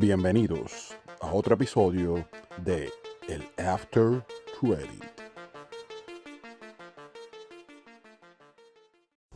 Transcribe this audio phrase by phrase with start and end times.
[0.00, 2.90] Bienvenidos a otro episodio de
[3.28, 4.24] El After
[4.58, 5.04] Credit.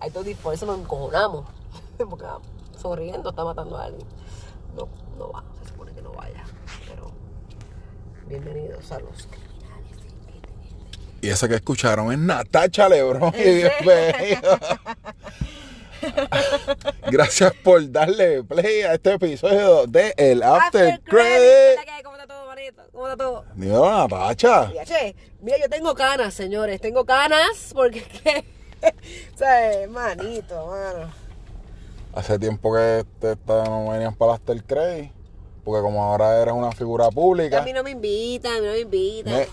[0.00, 1.44] Hay todo por eso nos encojonamos.
[1.98, 2.38] Porque ah,
[2.80, 4.08] sonriendo está matando a alguien.
[4.74, 4.88] No,
[5.18, 6.42] no va, se supone que no vaya.
[6.88, 7.10] Pero
[8.26, 9.98] bienvenidos a los criminales.
[11.20, 13.34] Y esa que escucharon es Natacha Lebron.
[13.38, 14.58] Y bienvenido.
[17.14, 21.78] Gracias por darle play a este episodio de El After, Credit.
[22.02, 22.82] ¿Cómo está todo, manito?
[22.90, 23.44] ¿Cómo está todo?
[23.54, 24.66] Dímelo, Natacha.
[24.66, 24.84] Mira,
[25.40, 26.80] mira, yo tengo canas, señores.
[26.80, 28.44] Tengo canas porque, ¿qué?
[29.32, 31.12] o sea, manito, mano.
[32.16, 35.12] Hace tiempo que te, esta- no venías para el After Credit.
[35.62, 37.60] Porque como ahora eres una figura pública.
[37.60, 39.34] A mí no me invitan, a mí no me invitan.
[39.34, 39.46] me-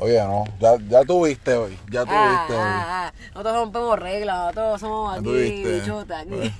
[0.00, 1.78] oye, no, ya, ya tuviste hoy.
[1.88, 2.04] Ya Ah,
[2.46, 2.68] tuviste hoy.
[2.68, 3.12] ah, ah.
[3.34, 6.52] Nosotros rompemos reglas, nosotros somos aquí, bichotas, aquí.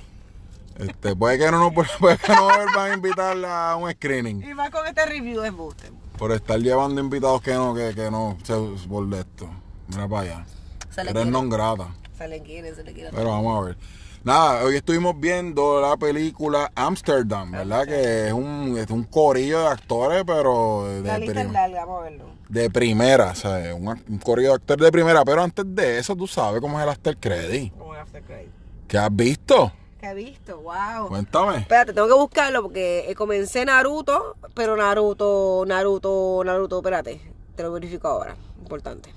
[0.77, 4.53] Este, puede que no nos puede que no vuelvan a invitar a un screening Y
[4.53, 5.91] más con este review es buste.
[6.17, 8.53] por estar llevando invitados que no, que, que no se
[8.87, 9.49] por de esto.
[9.87, 10.45] Mira para allá.
[10.89, 11.87] Se Eres non grata.
[12.17, 13.09] Se le quiere, se le quiere.
[13.11, 13.77] Pero vamos a ver.
[14.23, 17.85] Nada, hoy estuvimos viendo la película Amsterdam, ¿verdad?
[17.87, 22.01] Que es un, es un corillo de actores, pero de, La lista es larga, vamos
[22.01, 22.25] a verlo.
[22.47, 23.73] de primera, ¿sabes?
[23.73, 25.25] Un, un corillo de actores de primera.
[25.25, 27.73] Pero antes de eso, tú sabes cómo es el after credit.
[27.75, 28.49] Como el After Credit.
[28.87, 29.71] ¿Qué has visto?
[30.01, 30.57] ¿Qué he visto?
[30.61, 31.07] Wow.
[31.09, 31.57] Cuéntame.
[31.59, 37.21] Espérate, tengo que buscarlo porque eh, comencé Naruto, pero Naruto, Naruto, Naruto, espérate.
[37.55, 38.35] Te lo verifico ahora.
[38.59, 39.13] Importante.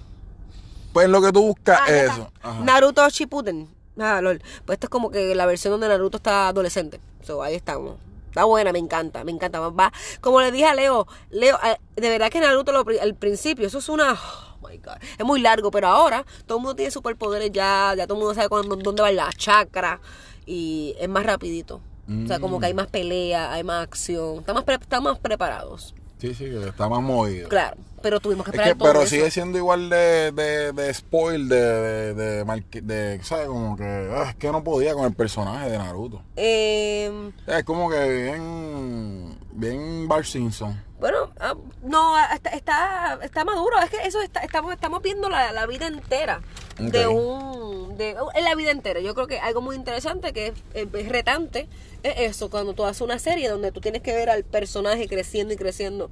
[0.92, 2.30] Pues lo que tú buscas Ah, es eso.
[2.42, 2.60] Ajá.
[2.62, 3.68] Naruto Shippuden.
[3.98, 4.40] Ah, lol.
[4.66, 7.00] Pues esto es como que la versión donde Naruto está adolescente.
[7.22, 7.96] So, ahí estamos.
[8.28, 9.60] Está buena, me encanta, me encanta.
[9.60, 13.66] Va, como le dije a Leo, Leo, eh, de verdad que Naruto lo al principio,
[13.66, 14.12] eso es una...
[14.60, 14.96] Oh my God.
[15.18, 18.34] Es muy largo, pero ahora todo el mundo tiene superpoderes ya, ya todo el mundo
[18.34, 20.00] sabe cuándo- dónde va la chakra
[20.46, 21.80] y es más rapidito.
[22.06, 25.94] O sea, como que hay más pelea, hay más acción, estamos, pre- estamos preparados.
[26.18, 27.48] Sí, sí, está más movido.
[27.48, 29.10] Claro, pero tuvimos que Es esperar que, todo pero eso.
[29.10, 33.46] sigue siendo igual de, de, de spoil, de, de, de, de, ¿sabes?
[33.46, 33.84] Como que,
[34.14, 36.22] ah, es que no podía con el personaje de Naruto.
[36.36, 40.82] Eh, Es como que bien, bien Bart Simpson.
[41.00, 43.78] Bueno, ah, no, está, está, está maduro.
[43.80, 46.40] Es que eso está, estamos, estamos viendo la, la vida entera
[46.78, 47.53] de un.
[47.96, 49.00] De, en la vida entera.
[49.00, 51.68] Yo creo que algo muy interesante que es, es retante
[52.02, 55.54] es eso, cuando tú haces una serie donde tú tienes que ver al personaje creciendo
[55.54, 56.10] y creciendo.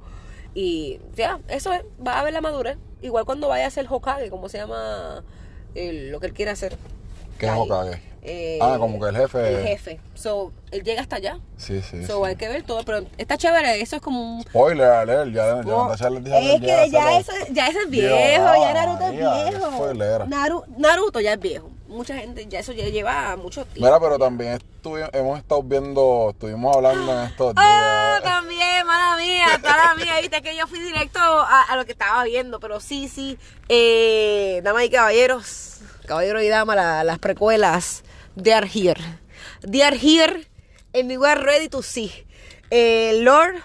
[0.55, 2.77] Y ya, eso es, va a ver la madurez.
[3.01, 5.23] Igual cuando vaya a ser Hokage, como se llama
[5.75, 6.77] lo que él quiere hacer.
[7.37, 7.51] ¿Qué es.
[7.51, 8.01] Hokage?
[8.25, 9.49] Eh, Ah, como que el jefe.
[9.61, 9.99] El jefe.
[10.13, 11.39] So, él llega hasta allá.
[11.57, 12.05] Sí, sí.
[12.05, 12.29] So, sí.
[12.29, 13.81] hay que ver todo, pero está chévere.
[13.81, 17.05] Eso es como un Spoiler alert, ya, ya, no, Natasha les dijo es que ya
[17.09, 19.91] de eso, ya eso es Dios, viejo, ya Naruto María, es viejo.
[20.27, 21.69] Naru- Naruto ya es viejo.
[21.93, 23.85] Mucha gente, ya eso ya lleva mucho tiempo.
[23.85, 24.59] Mira, pero también
[25.13, 28.33] hemos estado viendo, estuvimos hablando en estos Ah, días.
[28.33, 32.23] también, mala mía, mala mía, viste que yo fui directo a, a lo que estaba
[32.23, 33.37] viendo, pero sí, sí,
[33.69, 38.03] eh, damas y caballeros, caballeros y damas, la- las precuelas,
[38.41, 38.99] they are here,
[39.61, 40.47] they are here,
[40.95, 42.11] and we are ready to see,
[42.71, 43.55] eh, Lord,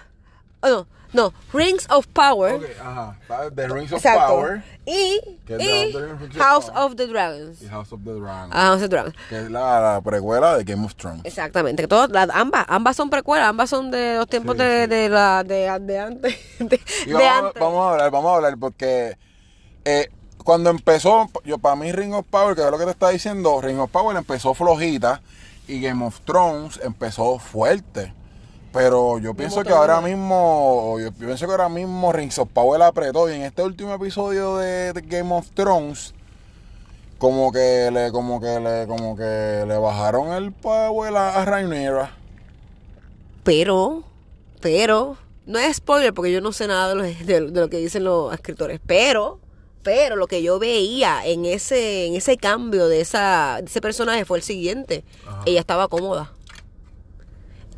[0.61, 3.17] oh, no, no, Rings of Power, Ok, ajá.
[3.55, 5.21] The Rings of exacto, Power y,
[6.39, 8.51] House of the Dragons, y House of the Dragon.
[8.53, 9.15] Ah, House of the Dragons.
[9.29, 11.21] Que es la, la precuela de Game of Thrones.
[11.25, 14.83] Exactamente, que todas, las- ambas, ambas son precuelas, ambas son de los tiempos Sí, de,
[14.85, 14.91] sí.
[14.91, 17.61] de la de, de antes, de, Y de vamos, antes.
[17.63, 19.17] vamos a hablar, vamos a hablar, porque
[19.85, 20.09] eh,
[20.45, 23.61] cuando empezó, yo para mí Ring of Power, que es lo que te está diciendo,
[23.61, 25.21] Ring of Power empezó flojita
[25.67, 28.15] y Game of Thrones empezó fuerte.
[28.73, 33.29] Pero yo pienso que ahora mismo, yo pienso que ahora mismo Rings of Power apretó
[33.31, 36.15] y en este último episodio de, de Game of Thrones,
[37.19, 42.15] como que le, como que le, como que le bajaron el power a, a Rhaenyra.
[43.43, 44.05] Pero,
[44.61, 47.79] pero, no es spoiler porque yo no sé nada de lo, de- de lo que
[47.79, 49.41] dicen los escritores, pero,
[49.83, 54.25] pero lo que yo veía en ese, en ese cambio de, esa, de ese personaje
[54.27, 55.05] fue el siguiente.
[55.47, 56.33] Ella estaba cómoda.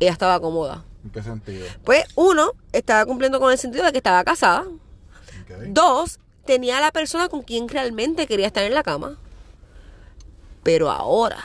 [0.01, 0.83] Ella estaba cómoda.
[1.03, 1.67] ¿En qué sentido?
[1.85, 4.65] Pues uno, estaba cumpliendo con el sentido de que estaba casada.
[5.67, 9.17] Dos, tenía a la persona con quien realmente quería estar en la cama.
[10.63, 11.37] Pero ahora,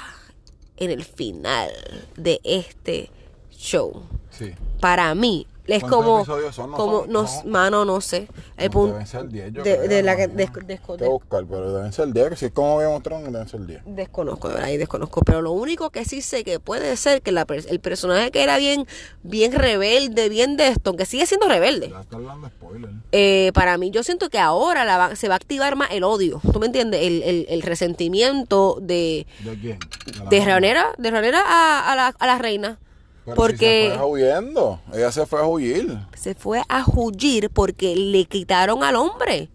[0.78, 1.70] en el final
[2.16, 3.10] de este
[3.50, 4.54] show, Sí.
[4.80, 6.70] para mí, es ¿Cuántos como, son?
[6.70, 7.28] No como son- no, no.
[7.50, 8.28] mano, no sé.
[8.56, 10.34] El punto deben ser 10, yo de, creo, de la que No.
[10.34, 13.32] des- Tengo desco- que buscar, pero deben ser 10, que si es como of Thrones,
[13.32, 13.82] deben ser 10.
[13.84, 15.22] desconozco, de verdad, ahí desconozco.
[15.22, 18.56] Pero lo único que sí sé que puede ser que la, el personaje que era
[18.58, 18.86] bien,
[19.22, 21.90] bien rebelde, bien de esto, aunque sigue siendo rebelde.
[21.90, 22.90] Ya está hablando de spoiler.
[23.12, 26.04] eh, para mí, yo siento que ahora la va- se va a activar más el
[26.04, 26.40] odio.
[26.52, 27.02] ¿Tú me entiendes?
[27.02, 29.78] El, el, el resentimiento de, ¿De quién?
[30.22, 30.44] la de.
[30.44, 32.78] Ranera, de Ranera a, a, la, a la reina.
[33.26, 34.80] Pero porque si se fue huyendo.
[34.94, 35.98] Ella se fue a huir.
[36.14, 39.50] se fue a huir porque le quitaron al hombre.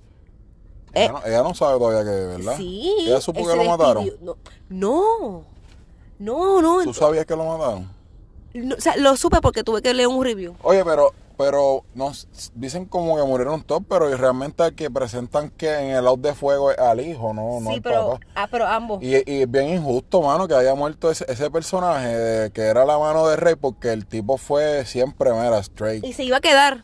[0.93, 2.57] Eh, Ella, no, ella no sabe todavía que, ¿verdad?
[2.57, 2.93] Sí.
[2.99, 4.11] Ella supo que lo mataron.
[4.21, 4.35] No.
[4.69, 5.45] No,
[6.19, 6.61] no.
[6.61, 7.89] no, ¿Tú sabías que lo mataron?
[8.53, 10.53] no, o sea, lo supe porque tuve que leer un review.
[10.63, 15.69] Oye, pero, pero nos dicen como que murieron todos, pero realmente el que presentan que
[15.73, 18.25] en el out de fuego es al hijo, no, no sí, al pero, papá.
[18.35, 19.01] ah, pero ambos.
[19.01, 22.85] Y, y es bien injusto, mano, que haya muerto ese, ese personaje de- que era
[22.85, 26.05] la mano de Rey, porque el tipo fue siempre, mira, straight.
[26.05, 26.83] Y se iba a quedar.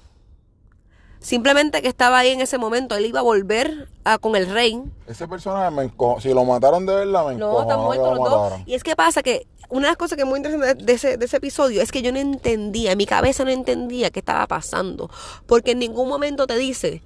[1.28, 2.96] Simplemente que estaba ahí en ese momento.
[2.96, 4.82] Él iba a volver a, con el rey.
[5.08, 6.22] Ese personaje me encojo.
[6.22, 8.54] Si lo mataron de verdad, me No, están muertos lo los dos.
[8.66, 11.18] Y es que pasa que una de las cosas que es muy interesante de ese,
[11.18, 14.48] de ese episodio es que yo no entendía, en mi cabeza no entendía qué estaba
[14.48, 15.10] pasando.
[15.48, 17.02] Porque en ningún momento te dice,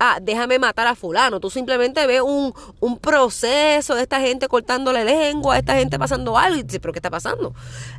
[0.00, 1.38] ah, déjame matar a fulano.
[1.38, 6.58] Tú simplemente ves un, un proceso de esta gente cortándole lengua, esta gente pasando algo.
[6.58, 7.54] Y dices, pero ¿qué está pasando?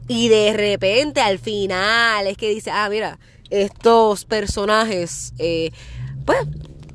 [0.07, 3.19] Y de repente al final es que dice, ah, mira,
[3.50, 5.71] estos personajes, eh,
[6.25, 6.39] pues,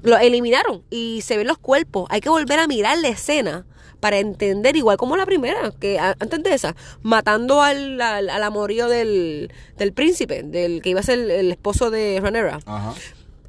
[0.02, 2.06] lo eliminaron y se ven los cuerpos.
[2.10, 3.64] Hay que volver a mirar la escena
[4.00, 8.88] para entender, igual como la primera, que antes de esa, matando al, al, al amorío
[8.88, 12.60] del, del príncipe, del que iba a ser el, el esposo de Ranera.
[12.66, 12.94] Ajá.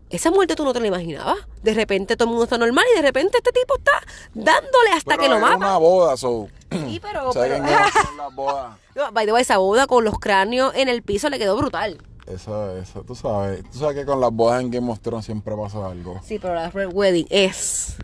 [0.10, 1.38] Esa muerte tú no te la imaginabas.
[1.64, 3.92] De repente todo el mundo está normal y de repente este tipo está
[4.34, 5.58] dándole hasta Pero que lo mata.
[5.58, 6.48] una boda, so.
[6.72, 8.78] Sí, pero, ¿Sabes pero- las bodas?
[8.96, 12.02] No, by the way, esa boda con los cráneos en el piso le quedó brutal.
[12.26, 13.64] Eso, eso, tú sabes.
[13.72, 16.20] Tú sabes que con las bodas en Game of Thrones siempre pasa algo.
[16.26, 17.96] Sí, pero la Red Wedding es,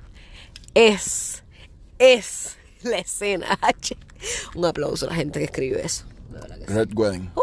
[0.73, 1.43] es,
[1.99, 3.59] es la escena.
[4.55, 6.05] Un aplauso a la gente que escribe eso.
[6.29, 6.73] De verdad que sí.
[6.73, 7.31] Red Wedding.
[7.35, 7.41] Uh,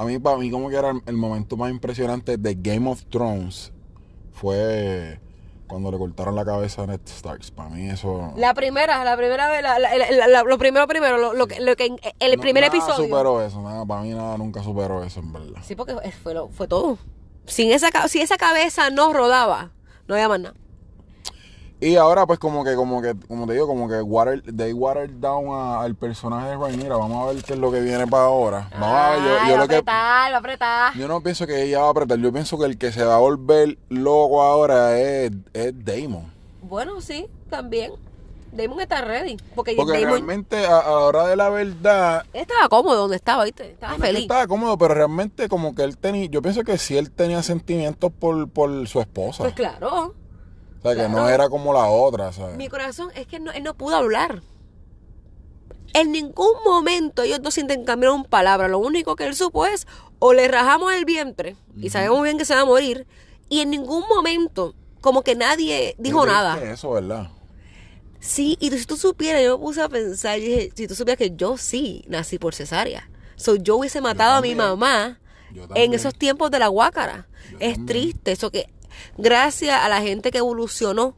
[0.00, 3.04] A mí, para mí, como que era el, el momento más impresionante de Game of
[3.10, 3.70] Thrones
[4.32, 5.20] fue
[5.66, 7.50] cuando le cortaron la cabeza a Ned Starks.
[7.50, 8.32] Para mí eso...
[8.36, 11.94] la primera, la primera vez, la, la- lo primero, primero, lo, lo que, lo que
[12.18, 13.04] el No- primer nada episodio.
[13.04, 15.60] superó eso, nada, para mí nada nunca superó eso, en verdad.
[15.62, 16.96] Sí, porque fue, lo- fue todo.
[17.44, 19.70] Sin esa, si esa cabeza no rodaba,
[20.08, 20.54] no había más nada.
[21.82, 25.12] Y ahora pues como que, como que, como te digo, como que water, they watered
[25.18, 26.96] down a- al personaje de Rhaenyra.
[26.96, 28.68] Vamos a ver qué es lo que viene para ahora.
[28.72, 29.74] Vamos a ver, yo, yo va que...
[29.76, 30.94] apretar, va a apretar.
[30.94, 33.14] Yo no pienso que ella va a apretar, yo pienso que el que se va
[33.16, 36.30] a volver loco ahora es, es Damon.
[36.62, 37.92] Bueno, sí, también.
[38.52, 39.36] Damon está ready.
[39.54, 43.14] Porque, Porque Damon realmente a, a la hora de la verdad, él estaba cómodo donde
[43.16, 43.70] estaba, ¿viste?
[43.70, 44.22] Estaba no feliz.
[44.22, 48.10] estaba cómodo, pero realmente como que él tenía, yo pienso que sí él tenía sentimientos
[48.12, 49.44] por, por su esposa.
[49.44, 50.14] Pues claro.
[50.80, 52.56] O sea, que no era como la otra, ¿sabes?
[52.56, 54.42] Mi corazón es que él no, él no pudo hablar.
[55.92, 58.70] En ningún momento ellos dos intercambiaron palabras.
[58.70, 59.86] Lo único que él supo es
[60.18, 63.06] o le rajamos el vientre y sabemos bien que se va a morir.
[63.48, 66.58] Y en ningún momento, como que nadie dijo nada.
[66.60, 67.30] que Eso, ¿verdad?
[68.20, 71.18] Sí, y si tú supieras, yo me puse a pensar, y dije, si tú supieras
[71.18, 73.10] que yo sí nací por cesárea.
[73.36, 75.18] So, yo hubiese matado a mi mamá
[75.74, 77.26] en esos tiempos de la guácara.
[77.50, 77.86] Yo Es también.
[77.86, 78.66] triste eso que,
[79.18, 81.16] gracias a la gente que evolucionó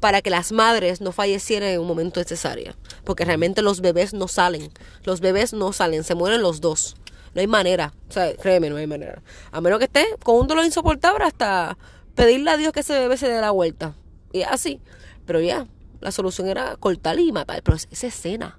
[0.00, 2.76] para que las madres no fallecieran en un momento de cesárea.
[3.04, 4.70] Porque realmente los bebés no salen.
[5.02, 6.96] Los bebés no salen, se mueren los dos.
[7.34, 7.94] No hay manera.
[8.08, 9.22] O sea, créeme, no hay manera.
[9.50, 11.78] A menos que esté con un dolor insoportable hasta
[12.14, 13.94] pedirle a Dios que ese bebé se dé la vuelta.
[14.32, 14.80] Y así.
[15.26, 15.66] Pero ya,
[16.00, 17.62] la solución era cortar y matar.
[17.62, 18.58] Pero esa escena,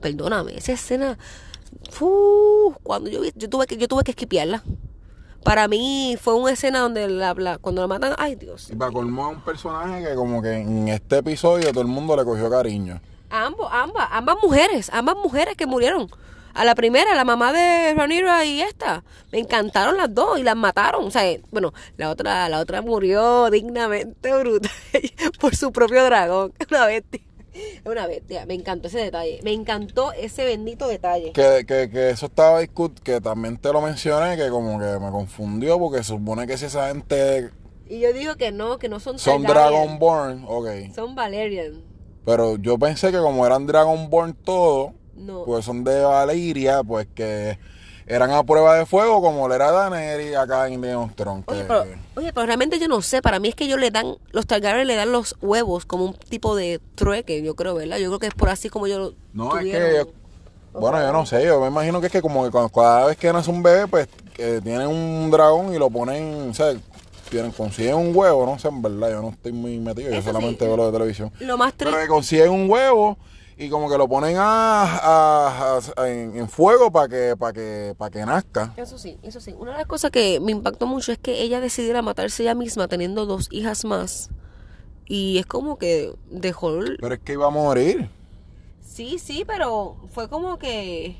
[0.00, 1.18] perdóname, esa escena,
[2.82, 4.64] cuando yo yo tuve que, yo tuve que esquipearla.
[5.44, 8.70] Para mí fue una escena donde la, la- cuando la matan, ay Dios.
[8.70, 12.16] Y para colmo es un personaje que como que en este episodio todo el mundo
[12.16, 13.00] le cogió cariño.
[13.30, 16.08] A ambos, ambas, ambas mujeres, ambas mujeres que murieron.
[16.52, 20.56] A la primera, la mamá de Ranira y esta, me encantaron las dos y las
[20.56, 21.06] mataron.
[21.06, 24.70] O sea, eh, bueno, la otra, la otra murió dignamente brutal
[25.40, 26.52] por su propio dragón.
[26.70, 27.20] Una bestia.
[27.54, 28.46] Es una bestia.
[28.46, 29.40] Me encantó ese detalle.
[29.42, 31.32] Me encantó ese bendito detalle.
[31.32, 35.10] Que, que, que eso estaba discut, que también te lo mencioné, que como que me
[35.10, 37.50] confundió porque se supone que si esa gente
[37.88, 40.94] Y yo digo que no, que no son son Targaryen, Dragonborn, ok.
[40.94, 41.82] Son Valerian.
[42.24, 45.44] Pero yo pensé que como eran Dragonborn todos, No.
[45.44, 47.58] pues son de Valeria, pues que
[48.10, 51.44] eran a prueba de fuego como le era Daenerys acá en Game of Thrones.
[51.46, 51.84] Oye pero,
[52.16, 53.22] oye, pero realmente yo no sé.
[53.22, 56.14] Para mí es que ellos le dan, los Targaryen le dan los huevos como un
[56.14, 57.98] tipo de trueque, yo creo, ¿verdad?
[57.98, 61.12] Yo creo que es por así como yo lo No, es que yo- bueno, yo
[61.12, 63.50] no sé, yo me imagino que es que como que cuando- cada vez que nace
[63.50, 66.72] un bebé, pues que tienen un dragón y lo ponen, o sea,
[67.28, 70.64] tienen, consiguen un huevo, no sé, en verdad, yo no estoy muy metido, yo solamente
[70.64, 70.66] sí.
[70.66, 71.32] veo lo de televisión.
[71.40, 73.18] Lo más Pero que consiguen un huevo
[73.60, 77.94] y como que lo ponen a, a- a- en, en fuego para que, para que,
[77.98, 78.72] para que nazca.
[78.76, 79.54] Eso sí, eso sí.
[79.58, 82.88] Una de las cosas que me impactó mucho es que ella decidiera matarse ella misma
[82.88, 84.30] teniendo dos hijas más.
[85.06, 86.70] Y es como que dejó...
[86.78, 88.08] el- Pero es que iba a morir.
[88.80, 91.16] Sí, sí, pero fue como que...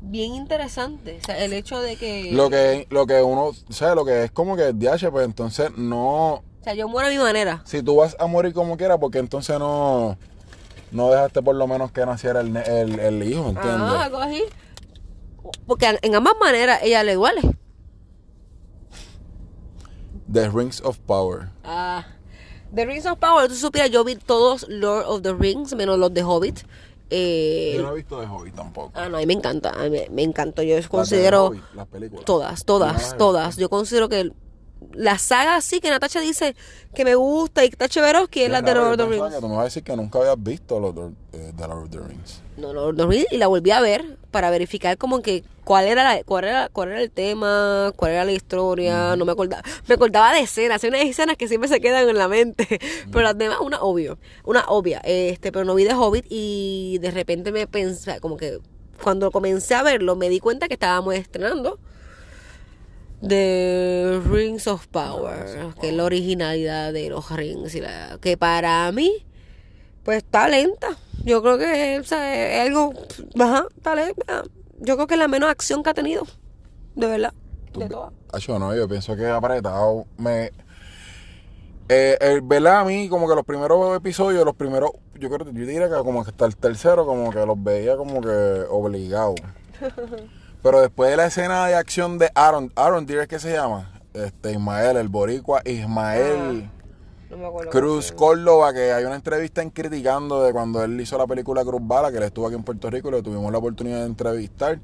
[0.00, 1.18] bien interesante.
[1.20, 2.30] O sea, el hecho de que.
[2.32, 3.96] Lo que, lo que uno, ¿sabes?
[3.96, 6.34] Lo que es como que DH, pues entonces no.
[6.34, 7.60] O sea, yo muero a mi manera.
[7.64, 10.16] Si tú vas a morir como quieras, porque entonces no.
[10.92, 13.80] No dejaste por lo menos que naciera el, el, el hijo, ¿entiendes?
[13.80, 14.44] Ah, algo así.
[15.66, 17.40] Porque en ambas maneras ella le duele.
[20.30, 21.50] The Rings of Power.
[21.64, 22.04] Ah.
[22.74, 26.12] The Rings of Power, tú supieras, yo vi todos Lord of the Rings, menos los
[26.14, 26.60] de Hobbit.
[27.10, 28.92] Eh, Yo no he visto de Hobbit tampoco.
[28.94, 30.62] ah, no, a mí me encanta, a mí me, me encantó.
[30.62, 32.24] Yo Las considero Hobbit, las películas.
[32.24, 33.56] todas, todas, todas.
[33.58, 34.32] Yo considero que
[34.92, 36.54] la saga sí que Natacha dice
[36.94, 37.88] que me gusta y que está
[38.28, 39.40] que es la de Lord of the Rings.
[39.40, 41.90] tú me vas a decir que nunca habías visto los de, eh, The Lord of
[41.90, 42.42] the Rings.
[42.56, 45.86] No, Lord of the Rings y la volví a ver para verificar como que cuál
[45.86, 49.62] era la, cuál era cuál era el tema, cuál era la historia, no me acordaba,
[49.86, 52.66] me acordaba de escenas, hay unas escenas que siempre se quedan en la mente,
[53.12, 57.10] pero las demás una obvio, una obvia, este, pero no vi de Hobbit y de
[57.10, 58.58] repente me pensé como que
[59.02, 61.78] cuando comencé a verlo me di cuenta que estábamos estrenando
[63.26, 68.90] The Rings of Power, que es la originalidad de los rings y la, que para
[68.90, 69.24] mí
[70.02, 70.96] pues está lenta.
[71.24, 72.92] Yo creo que o sea, es algo,
[73.38, 74.42] ajá, está lenta.
[74.80, 76.24] Yo creo que es la menos acción que ha tenido,
[76.96, 77.32] de verdad.
[77.74, 78.12] De todas.
[78.32, 80.06] Acho, no, yo pienso que apretado.
[80.18, 80.50] Me.
[81.88, 82.80] Eh, el, ¿Verdad?
[82.80, 84.90] A mí, como que los primeros episodios, los primeros.
[85.14, 88.20] Yo creo yo diría que como que hasta el tercero, como que los veía como
[88.20, 89.36] que obligado.
[90.62, 94.00] Pero después de la escena de acción de Aaron, Aaron Deere, ¿qué se llama?
[94.14, 96.70] Este, Ismael, el boricua, Ismael
[97.30, 97.70] No me acuerdo.
[97.70, 101.80] Cruz Córdoba, que hay una entrevista en criticando de cuando él hizo la película Cruz
[101.82, 104.78] Bala, que él estuvo aquí en Puerto Rico y le tuvimos la oportunidad de entrevistar.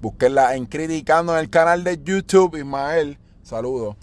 [0.00, 3.18] Búsquenla en criticando en el canal de YouTube, Ismael.
[3.42, 3.96] Saludos.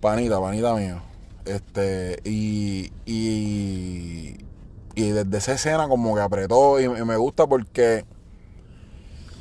[0.00, 1.00] Panita, panita mío.
[1.44, 4.36] Este, y, y,
[4.94, 8.04] y desde esa escena como que apretó y, y me gusta porque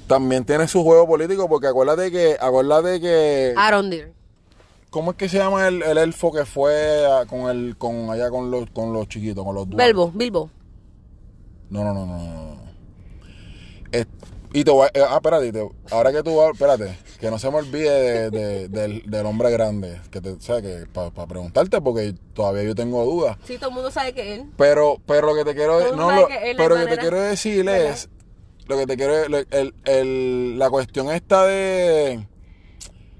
[0.09, 4.11] también tiene su juego político, porque acuérdate que, acuérdate que Aaron Deere.
[4.89, 8.31] ¿Cómo es que se llama el, el elfo que fue a- con el con allá
[8.31, 9.87] con los con los chiquitos, con los dwarves?
[9.87, 10.49] Bilbo, Bilbo.
[11.69, 12.33] No, no, no, no, no.
[12.55, 12.59] no.
[13.91, 14.07] Es-
[14.51, 17.51] y te voy a- eh, ah, espérate, te- ahora que tú espérate, que no se
[17.51, 21.79] me olvide de- de- del, del hombre grande, que te, o sea, que para preguntarte
[21.81, 23.37] porque todavía yo tengo dudas.
[23.43, 24.45] Sí, todo el mundo sabe que él.
[24.57, 26.81] Pero, pero lo que te quiero, Todo el no, lo- que él pero lo que
[26.81, 27.89] te manera- quiero decir ¿verdad?
[27.91, 28.09] es,
[28.69, 32.25] lo que te quiero, el, el- la cuestión esta de,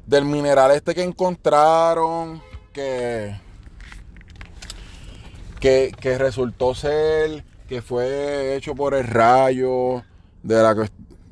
[0.06, 2.40] del mineral este que encontraron,
[2.72, 3.36] que,
[5.60, 10.04] que, que resultó ser, que fue hecho por el rayo,
[10.44, 10.76] de la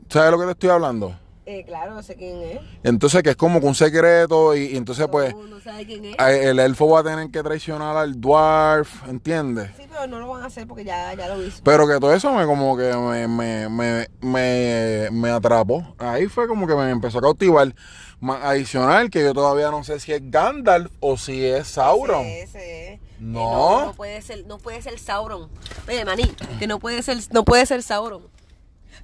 [0.09, 1.15] ¿sabes lo que te estoy hablando?
[1.49, 2.59] Eh, claro, no sé quién es.
[2.83, 6.15] Entonces que es como un secreto y, y entonces pues Todo mundo sabe quién es.
[6.19, 9.69] el elfo va a tener que traicionar al dwarf, ¿entiendes?
[9.77, 11.61] Sí, pero no lo van a hacer porque ya, ya lo hizo.
[11.63, 15.95] Pero que todo eso me como que me, me, me, me, me atrapó.
[15.97, 17.73] Ahí fue como que me empezó a cautivar.
[18.19, 22.25] Más adicional que yo todavía no sé si es Gandalf o si es Sauron.
[22.25, 22.51] Es.
[22.55, 22.59] No.
[22.59, 25.47] Eh, no, no puede ser, no puede ser Sauron.
[25.87, 26.25] Oye, maní,
[26.59, 28.23] que no puede ser, no puede ser Sauron.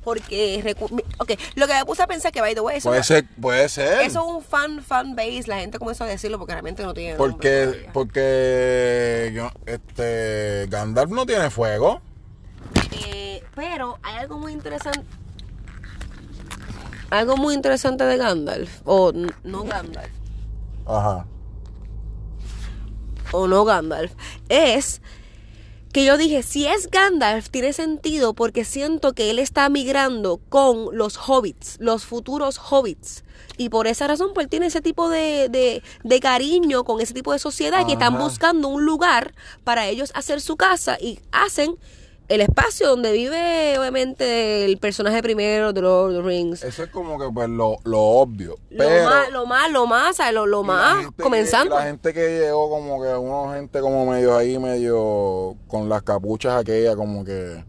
[0.03, 2.89] Porque, recu- mi- ok, lo que me puse a pensar que, by the way, eso,
[2.89, 4.01] Puede ser, puede ser.
[4.01, 7.15] eso es un fan, fan base, la gente comenzó a decirlo porque realmente no tiene
[7.15, 12.01] porque, porque yo, este Gandalf no tiene fuego.
[13.05, 15.01] Eh, pero hay algo muy interesante.
[17.09, 19.11] Algo muy interesante de Gandalf, o
[19.43, 20.11] no Gandalf,
[20.87, 21.27] Ajá.
[23.31, 24.13] o no Gandalf,
[24.49, 24.99] es
[25.93, 30.97] que yo dije, si es Gandalf, tiene sentido porque siento que él está migrando con
[30.97, 33.23] los hobbits, los futuros hobbits.
[33.57, 37.13] Y por esa razón, pues él tiene ese tipo de, de, de cariño con ese
[37.13, 41.77] tipo de sociedad que están buscando un lugar para ellos hacer su casa y hacen
[42.33, 46.63] el espacio donde vive, obviamente, el personaje primero de Lord of the Rings.
[46.63, 48.55] Eso es como que pues lo, lo obvio.
[48.69, 50.33] Lo Pero más, lo más, lo más, ¿sabes?
[50.33, 51.75] lo, lo más que- comenzando.
[51.75, 56.59] la gente que llegó como que una gente como medio ahí, medio con las capuchas
[56.59, 57.63] aquellas, como que,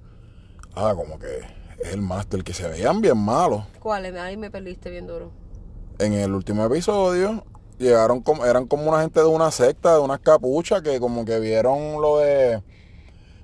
[0.74, 1.38] ah, como que
[1.82, 3.64] es el máster, que se veían bien malos.
[3.80, 4.16] ¿Cuál?
[4.16, 5.30] Ahí me perdiste bien duro.
[5.98, 7.44] En el último episodio
[7.78, 11.38] llegaron como, eran como una gente de una secta, de unas capuchas, que como que
[11.38, 12.62] vieron lo de,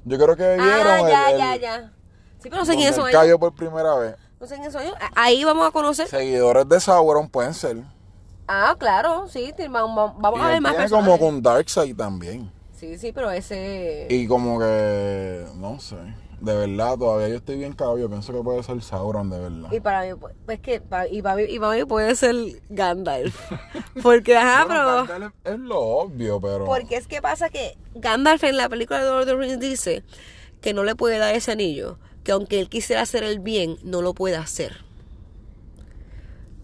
[0.04, 1.92] yo creo que vieron Ah, ya, el, ya, ya.
[2.38, 3.20] Sí, pero no sé quiénes son ellos.
[3.20, 4.16] cayó por primera vez.
[4.40, 4.94] No sé quiénes son ellos.
[5.14, 6.08] Ahí vamos a conocer.
[6.08, 7.76] Seguidores de Sauron pueden ser.
[8.48, 9.54] Ah, claro, sí.
[9.70, 12.50] Vamos, vamos- Y a ver él más tiene como con Darkseid también.
[12.72, 14.06] Sí, sí, pero ese...
[14.08, 15.96] Y como que, no sé,
[16.40, 17.76] de verdad, todavía yo estoy bien.
[17.78, 19.72] Yo pienso que puede ser Sauron, de verdad.
[19.72, 22.34] Y para mí, pues es que, y para mí, y para mí puede ser
[22.68, 23.34] Gandalf.
[24.02, 25.06] Porque, ajá, pero...
[25.06, 26.64] Gandalf es lo obvio, pero.
[26.64, 30.02] Porque es que pasa que Gandalf en la película de Lord of the Rings dice
[30.60, 34.02] que no le puede dar ese anillo, que aunque él quisiera hacer el bien, no
[34.02, 34.84] lo puede hacer.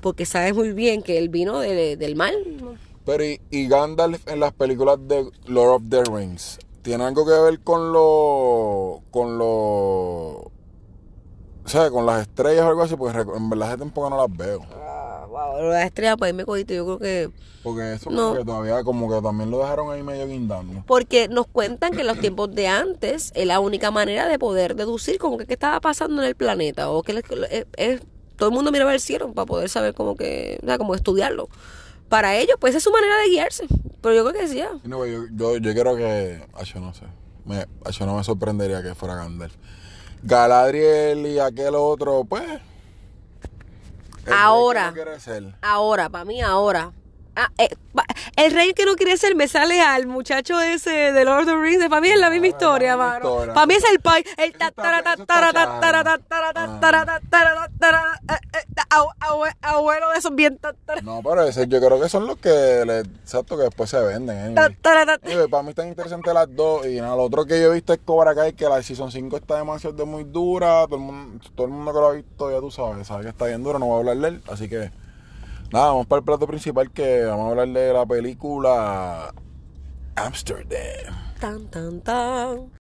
[0.01, 2.35] porque sabes muy bien que él vino de- del mal.
[3.05, 7.33] Pero y, y Gandalf en las películas de Lord of the Rings, ¿tiene algo que
[7.33, 9.03] ver con lo.
[9.11, 9.47] con lo.
[11.65, 12.95] O sea, con las estrellas o algo así?
[12.97, 14.61] Porque en verdad hace tiempo que no las veo.
[14.73, 17.31] Ah, wow, lo de la estrella, pues ahí me cogiste, yo creo que...
[17.65, 18.35] Porque eso No.
[18.37, 20.85] que todavía como que también lo dejaron ahí medio guindando.
[20.87, 24.77] Porque nos cuentan que en los tiempos de antes es la única manera de poder
[24.77, 27.11] deducir como que qué estaba pasando en el planeta o que
[27.51, 28.01] es- es-
[28.37, 31.49] todo el mundo miraba el cielo para poder saber como que, o sea, como estudiarlo.
[32.09, 33.67] Para ellos, pues esa es su manera de guiarse.
[34.01, 34.63] Pero yo creo que sí.
[34.85, 36.47] Anyway, yo, yo, yo creo que.
[36.65, 37.05] yo no sé.
[37.45, 39.55] Me, yo no me sorprendería que fuera Gandalf.
[40.23, 42.45] Galadriel y aquel otro, pues.
[44.33, 44.93] Ahora.
[44.93, 46.93] no ahora, para mí ahora.
[47.37, 47.69] Ah, eh,
[48.37, 51.57] el rey que no quiere ser me sale al muchacho ese de Lord of the
[51.57, 51.87] Rings.
[51.89, 53.53] Para mí es la misma Ah, historia, mano.
[53.53, 54.25] Para mí es el pai.
[54.39, 54.77] El eh, eh,
[59.63, 60.59] Abuelo de esos bien.
[61.03, 64.57] No, pero ese yo creo que son los que, le, exacto, que después se venden.
[64.59, 66.87] Anyway, para mí están interesantes las dos.
[66.87, 69.37] Y nada, lo otro que yo he visto es Cobra Kai, que la Season 5
[69.37, 70.87] está demasiado muy dura.
[70.87, 73.29] Todo el, mundo, todo el mundo que lo ha visto, ya tú sabes, sabe que
[73.31, 74.43] está bien dura, no voy a hablar de él.
[74.49, 74.91] Así que,
[75.73, 79.33] nada, vamos para el plato principal, que vamos a hablar de la película
[80.15, 81.15] Amsterdam.
[81.41, 82.71] Tan, tan, tan.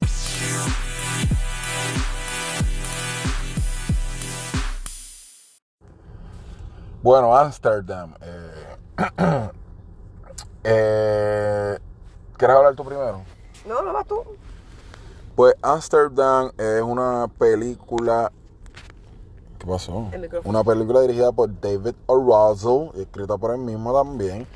[7.02, 8.14] Bueno, Amsterdam.
[8.21, 8.76] Eh,
[10.64, 11.78] eh,
[12.37, 13.23] ¿Quieres hablar tú primero?
[13.64, 14.25] No, no vas tú.
[15.37, 18.33] Pues Amsterdam es una película.
[19.66, 20.08] ¿Qué pasó?
[20.12, 20.30] El.
[20.44, 22.16] Una película dirigida por David O.
[22.16, 24.46] Russell, y escrita por él mismo también.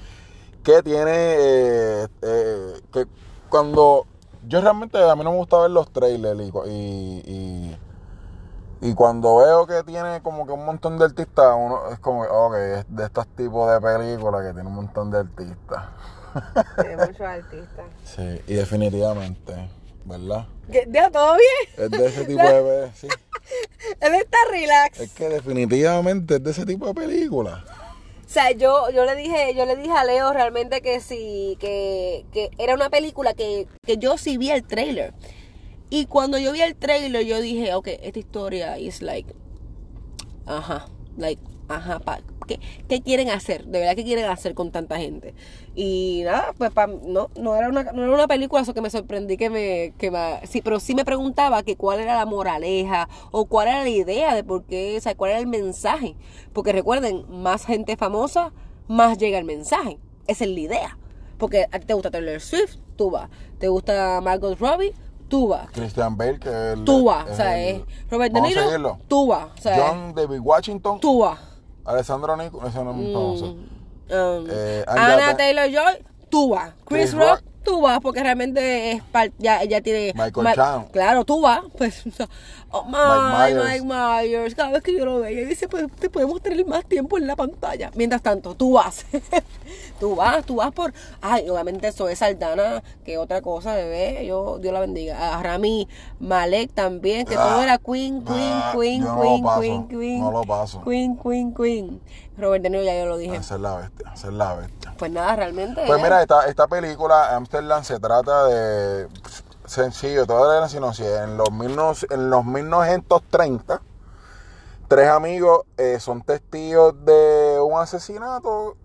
[0.63, 1.11] Que tiene.
[1.13, 3.07] eh, eh, que
[3.49, 4.07] cuando.
[4.47, 9.37] Yo realmente a mí no me gusta ver los trailers y, y, y, y cuando
[9.37, 12.87] veo que tiene como que un montón de artistas, uno es como, que, ok, es
[12.89, 15.85] de estos tipos de películas que tiene un montón de artistas.
[16.81, 17.85] Tiene muchos artistas.
[18.05, 19.71] Sí, y definitivamente,
[20.05, 20.47] ¿verdad?
[20.89, 21.85] ¿Ya todo bien?
[21.85, 22.91] Es de ese tipo de...
[22.95, 23.09] Sí.
[24.01, 25.01] Él está relax.
[25.01, 27.65] Es que definitivamente es de ese tipo de película.
[28.25, 32.25] O sea, yo, yo le dije, yo le dije a Leo realmente que sí, que,
[32.33, 35.15] que era una película que, que yo sí vi el trailer.
[35.91, 39.35] Y cuando yo vi el trailer, yo dije, ok, esta historia es like,
[40.47, 40.87] ajá,
[41.17, 43.65] like, ajá, pa, ¿qué, qué quieren hacer?
[43.67, 45.35] De verdad, ¿qué quieren hacer con tanta gente?
[45.75, 48.91] Y nada, pues pa- no, no era una, no era una película, eso que me
[48.91, 53.09] sorprendí que me, que me- sí, pero sí me preguntaba que cuál era la moraleja
[53.31, 56.17] o cuál era la idea de por qué, o sea, cuál era el mensaje.
[56.53, 58.53] Porque recuerden, más gente famosa,
[58.89, 59.99] más llega el mensaje.
[60.27, 60.99] Esa es la idea.
[61.39, 63.31] Porque a ti te gusta Taylor Swift, tú vas.
[63.59, 64.93] Te gusta Margot Robbie,
[65.29, 65.69] tú vas.
[65.71, 66.85] Christian Bale, que es el...
[66.85, 67.55] Tú vas, o sea,
[68.11, 68.61] Robert De Niro,
[69.09, 71.39] tú vas, o sea, John David Washington, tú vas.
[71.91, 73.45] Alessandro Nico, ese no es muy famoso.
[73.47, 76.05] Um, Eh, Anna Taylor Joy,
[76.51, 76.71] vas.
[76.85, 77.43] Chris, Chris Rock, Rock.
[77.65, 79.03] Tú vas, porque realmente es
[79.39, 80.13] ya, ya tiene.
[80.15, 80.85] Michael Ma- Chan.
[80.93, 81.61] Claro, tú vas.
[81.77, 82.03] Pues,
[82.71, 83.85] oh, my, Mike Mike, Myers.
[83.85, 84.55] Myers.
[84.55, 87.37] Cada vez que yo lo veo, dice, pues te podemos tener más tiempo en la
[87.37, 87.91] pantalla.
[87.95, 89.05] Mientras tanto, tú vas.
[90.01, 90.93] tú vas, tú vas por.
[91.21, 94.25] Ay, obviamente eso es Saldana, que otra cosa, bebé.
[94.27, 95.39] Yo, Dios la bendiga.
[95.39, 99.61] A Rami Malek también, que todo Ah, era Queen, Queen, ah, Queen, no Queen, paso,
[99.61, 100.21] Queen, Queen.
[100.21, 100.83] no lo paso.
[100.83, 102.01] Queen, Queen, Queen.
[102.41, 103.37] Robert De Niro ya yo lo dije.
[103.37, 104.95] Es la bestia, es la bestia.
[104.99, 105.83] Pues nada, realmente.
[105.87, 109.09] Pues mira, esta, esta película, Amsterdam, se trata de
[109.67, 113.81] sencillo, toda la sino si en los, 19 en los 1930,
[114.89, 118.77] tres amigos eh, son testigos de un asesinato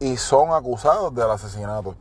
[0.00, 1.96] y son acusados del asesinato.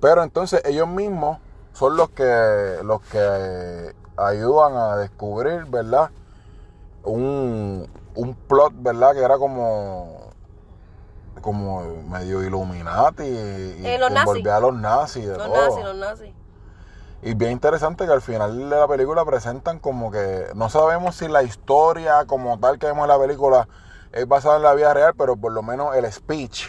[0.00, 1.38] Pero entonces ellos mismos
[1.72, 6.10] son los que los que ayudan a descubrir, ¿verdad?
[7.02, 7.88] Un,
[8.20, 9.12] un plot, ¿verdad?
[9.14, 10.30] Que era como
[11.40, 15.66] como medio Illuminati y, y Eh, los envolvía a los nazis de los todo.
[15.68, 16.30] nazis, los nazis.
[17.22, 21.28] Y bien interesante que al final de la película presentan como que no sabemos si
[21.28, 23.68] la historia como tal que vemos en la película
[24.12, 26.66] es basada en la vida real, pero por lo menos el speech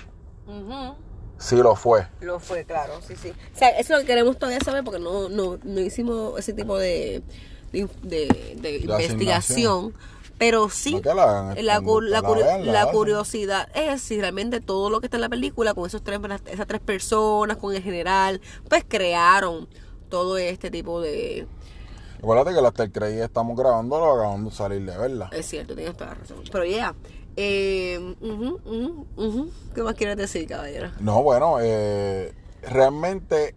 [1.37, 2.07] sí lo fue.
[2.21, 3.33] Lo fue, claro, sí, sí.
[3.53, 6.53] O sea, eso es lo que queremos todavía saber porque no, no, no hicimos ese
[6.53, 7.23] tipo de,
[7.71, 9.93] de, de- de investigación.
[10.41, 14.89] Pero sí, No la la, la, la vean, la la curiosidad es si realmente todo
[14.89, 18.41] lo que está en la película, con esos tres, esas tres personas, con el general,
[18.67, 19.67] pues crearon
[20.09, 21.45] todo este tipo de...
[22.17, 25.29] Acuérdate que el creí estamos grabando, lo acabamos de salir de verla.
[25.31, 26.37] Es cierto, tienes toda la razón.
[26.51, 26.95] Pero ya,
[27.35, 29.51] eh, ujú, ujú, ujú.
[29.75, 30.89] ¿qué más quieres decir, caballero?
[30.99, 33.53] No, bueno, eh, realmente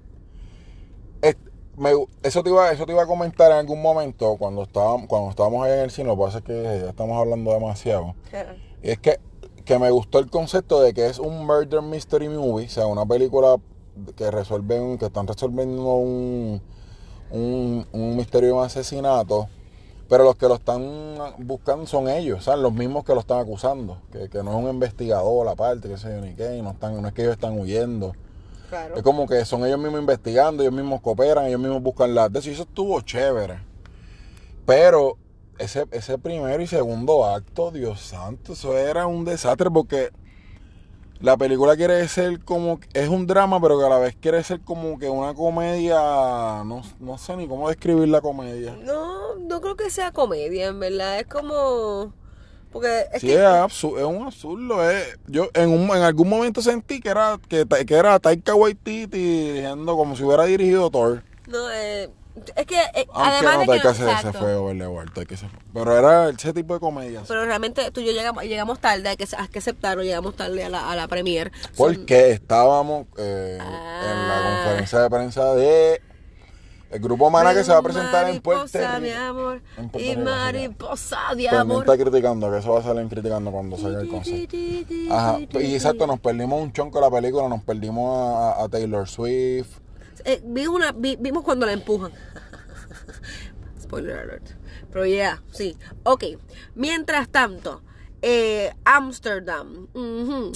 [1.77, 1.91] me-
[2.23, 5.65] eso, te iba, eso te iba a comentar en algún momento cuando estábamos, cuando estábamos
[5.67, 6.09] ahí en el cine.
[6.09, 8.15] Lo que pasa es que ya estamos hablando demasiado.
[8.83, 9.19] Y es que
[9.65, 13.07] que me gustó el concepto de que es un murder mystery movie, o sea, una
[13.07, 13.57] película
[14.15, 16.61] que resuelven, que están resolviendo un,
[17.31, 19.49] un, un misterio de un asesinato,
[20.07, 22.61] pero los que lo están buscando son ellos, ¿sabes?
[22.61, 26.11] Los mismos que lo están acusando, que, que no es un investigador aparte, que sé
[26.11, 28.13] yo ni qué, no, están, no es que ellos están huyendo.
[28.75, 28.97] Claro.
[28.97, 32.41] Es como que son ellos mismos investigando, ellos mismos cooperan, ellos mismos buscan las de
[32.41, 33.61] eso, y eso estuvo chévere.
[34.67, 35.17] Pero
[35.59, 40.11] ese, ese primero y segundo acto, Dios santo, eso era un desastre porque
[41.21, 44.61] la película quiere ser como, es un drama, pero que a la vez quiere ser
[44.63, 45.95] como que una comedia,
[46.65, 48.77] no, no sé ni cómo describir la comedia.
[48.83, 51.21] No, no creo que sea comedia, en verdad.
[51.21, 52.13] Es como.
[52.75, 53.35] Porque es Sí, que.
[53.37, 54.91] es, absu- es un absurdo.
[54.91, 59.07] Es, yo en, un, en algún momento sentí que era que, que era Taika Waititi
[59.17, 61.23] dirigiendo como si hubiera dirigido Thor.
[61.47, 62.11] No, eh,
[62.57, 62.75] es que.
[62.95, 63.73] eh, además no, de que.
[63.73, 64.39] Taika se, se exacto.
[64.41, 65.59] fue overlord, Taika se fue.
[65.73, 67.25] Pero era ese tipo de comedias.
[67.29, 70.65] Pero realmente tú y yo llegamos, llegamos tarde, hay que, hay que aceptarlo, llegamos tarde
[70.65, 71.53] a la, a la premier.
[71.75, 74.27] Son- Porque estábamos eh, en Ah.
[74.43, 76.03] la conferencia de prensa de
[76.95, 79.21] el grupo Mana que se va a presentar en Puerto Mariposa, mi Rico.
[79.21, 79.63] amor.
[79.77, 81.85] En Puerto Y Rico, mariposa de También amor.
[81.85, 84.57] está criticando, que eso va a salir criticando cuando salga el concepto.
[85.11, 89.09] Ajá, y exacto, nos perdimos un chonco de la película, nos perdimos a, a Taylor
[89.09, 89.79] Swift.
[90.25, 92.13] Eh, vi una, vi- vimos cuando la empujan.
[93.81, 94.47] Spoiler alert.
[94.93, 95.77] Pero ya, sí.
[96.05, 96.25] Ok.
[96.75, 97.83] Mientras tanto,
[98.23, 99.89] eh, Amsterdam.
[99.93, 100.53] ujú.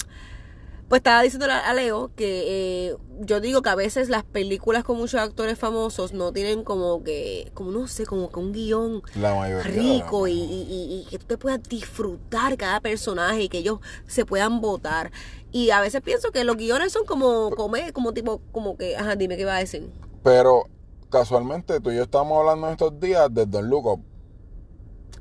[0.89, 4.97] Pues estaba diciendo a Leo que eh, yo digo que a veces las películas con
[4.97, 9.61] muchos actores famosos no tienen como que, como no sé, como que un guion La
[9.61, 14.61] rico y, y- que tú te puedas disfrutar cada personaje y que ellos se puedan
[14.61, 15.11] votar.
[15.51, 19.15] Y a veces pienso que los guiones son como, como, como tipo, como que, ajá,
[19.15, 19.89] dime qué iba a decir.
[20.23, 20.63] Pero
[21.11, 24.08] casualmente tú y yo estábamos hablando en estos días de Don Up.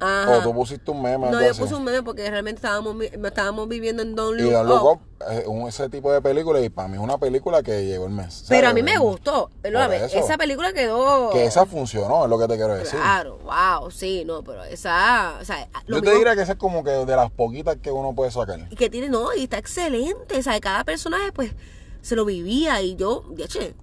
[0.01, 0.39] Ajá.
[0.39, 1.31] O tú pusiste un meme.
[1.31, 1.61] No, yo así.
[1.61, 4.93] puse un meme porque realmente estábamos, estábamos viviendo en Y Look, Don Look Up.
[4.93, 5.01] Up
[5.33, 8.13] es un, ese tipo de película y para mí es una película que llegó el
[8.13, 8.45] mes.
[8.49, 9.51] Pero a mí me gustó.
[9.63, 10.19] Eso.
[10.19, 11.31] esa película quedó...
[11.31, 12.99] Que esa funcionó, es lo que te quiero decir.
[12.99, 15.37] Claro, wow, sí, no, pero esa...
[15.41, 17.77] O sea, lo Yo te mismo- diría que esa es como que de las poquitas
[17.83, 18.61] que uno puede sacar.
[18.71, 20.39] y que tiene, no, y está excelente.
[20.39, 21.53] O sea, cada personaje, pues,
[22.01, 22.81] se lo vivía.
[22.83, 23.75] Y yo, ya che,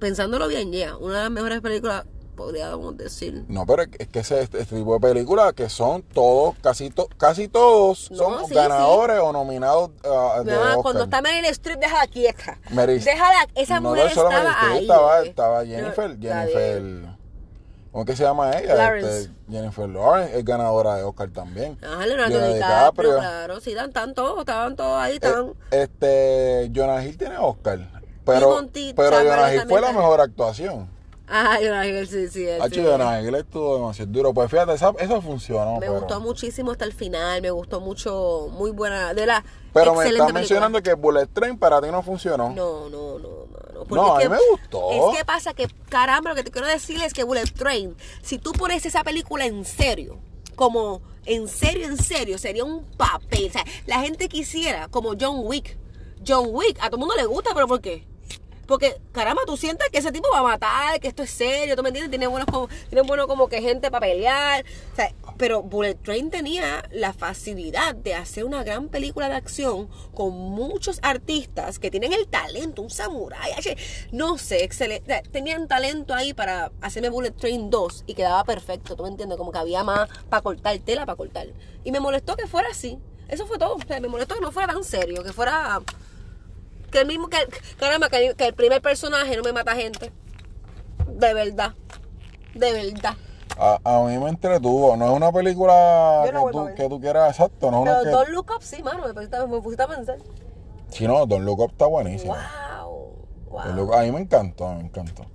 [0.00, 2.04] pensándolo bien, ya, una de las mejores películas,
[2.40, 3.44] podríamos decir.
[3.48, 7.48] No, pero es que ese este, tipo de películas que son todos, casi, to- casi
[7.48, 10.82] todos No, son sí, ganadores o nominados ah, de mamá, Oscar.
[10.82, 12.58] cuando está Meryl Streep, déjala quieta.
[12.70, 14.80] Meryl- Déjala, esa no mujer estaba Meryl Streep, ahí.
[14.82, 15.28] Estaba, ¿eh?
[15.28, 16.82] estaba No, Jennifer, está Jennifer.
[17.92, 18.96] ¿cómo que se llama ella?
[18.96, 21.76] Este, Jennifer Lawrence es ganadora de Oscar también.
[21.82, 23.18] Ajá, Leonardo Leonardo DiCaprio, DiCaprio.
[23.18, 23.60] claro.
[23.60, 25.52] Sí, están, están todos, estaban todos ahí, Eh, estaban...
[25.70, 27.80] este, Jonah Hill tiene Oscar.
[28.24, 30.88] Pero, pero Jonah Hill fue la mejor actuación.
[31.30, 32.48] Ajá, Jonah Hill, sí, sí.
[32.48, 32.82] Hacho, sí.
[32.84, 34.34] Jonah Hill estuvo demasiado duro.
[34.34, 35.74] Pues fíjate, esa, eso funcionó.
[35.74, 39.94] Me pero, gustó muchísimo hasta el final, me gustó mucho, muy buena, de la Pero
[39.94, 42.50] me estás mencionando que Bullet Train para ti no funcionó.
[42.50, 43.84] No, no, no, no.
[43.88, 44.90] porque No, a mí que- me gustó.
[45.12, 48.38] Es que pasa que, caramba, lo que te quiero decir es que Bullet Train, si
[48.38, 50.18] tú pones esa película en serio,
[50.56, 53.46] como en serio, en serio, sería un papel.
[53.48, 55.78] O sea, la gente quisiera, como John Wick.
[56.26, 58.06] John Wick, a todo el mundo le gusta, pero ¿por qué?
[58.70, 61.82] Porque, caramba, tú sientes que ese tipo va a matar, que esto es serio, ¿tú
[61.82, 62.08] me entiendes?
[62.08, 62.68] Tiene buenos como,
[63.04, 64.64] bueno como que gente para pelear.
[64.92, 69.88] O sea, pero Bullet Train tenía la facilidad de hacer una gran película de acción
[70.14, 73.50] con muchos artistas que tienen el talento, un samurái,
[74.12, 75.20] no sé, excelente.
[75.32, 79.36] Tenían talento ahí para hacerme Bullet Train 2 y quedaba perfecto, ¿tú me entiendes?
[79.36, 81.48] Como que había más para cortar, tela para cortar.
[81.82, 83.00] Y me molestó que fuera así.
[83.26, 83.74] Eso fue todo.
[83.74, 85.80] O sea, me molestó que no fuera tan serio, que fuera
[86.90, 87.38] que el mismo que
[87.78, 90.12] caramba que, el- que el primer personaje no me mata gente
[91.08, 91.74] de verdad
[92.54, 93.14] de verdad
[93.58, 94.96] A, a mí me entretuvo.
[94.96, 97.70] No es una película no que, tú, que tú quieras exacto.
[97.70, 98.32] No es pero una Don't que...
[98.32, 100.18] Look Up sí mano me pusiste, me pusiste a pensar
[100.88, 102.34] Si no, Don Look Up está buenísimo.
[102.34, 103.12] wow
[103.50, 105.26] wow Don Look- a mí me encantó, me encantó.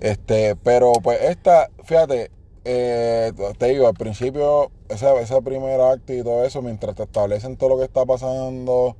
[0.00, 2.30] Este, pero pues esta, fíjate,
[2.64, 7.56] eh, te digo, al principio, ese, ese primer acto y todo eso, mientras te establecen
[7.56, 8.96] todo lo que está pasando,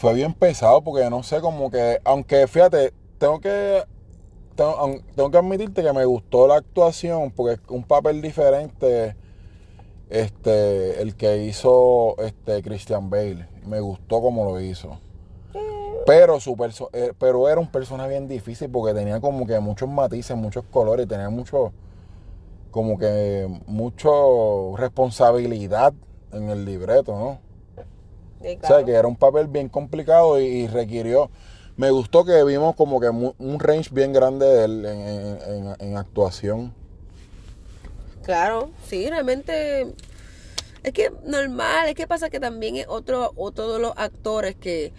[0.00, 3.84] fue bien pesado porque no sé, como que, aunque fíjate, tengo que,
[4.56, 4.74] tengo,
[5.14, 9.14] tengo que admitirte que me gustó la actuación porque es un papel diferente,
[10.08, 14.98] este, el que hizo este Christian Bale, me gustó como lo hizo.
[16.06, 19.88] Pero su perso- eh, pero era un personaje bien difícil porque tenía como que muchos
[19.90, 21.72] matices, muchos colores, tenía mucho
[22.70, 25.92] como que mucho responsabilidad
[26.32, 27.49] en el libreto, ¿no?
[28.42, 31.30] Sí, O sea, que era un papel bien complicado y, y requirió.
[31.76, 35.76] Me gustó que vimos como que un range bien grande de él en, en- en-
[35.80, 36.74] en actuación.
[38.22, 39.94] Claro, sí, realmente
[40.82, 44.92] Es que normal, es que pasa que también es otro, otro de los actores que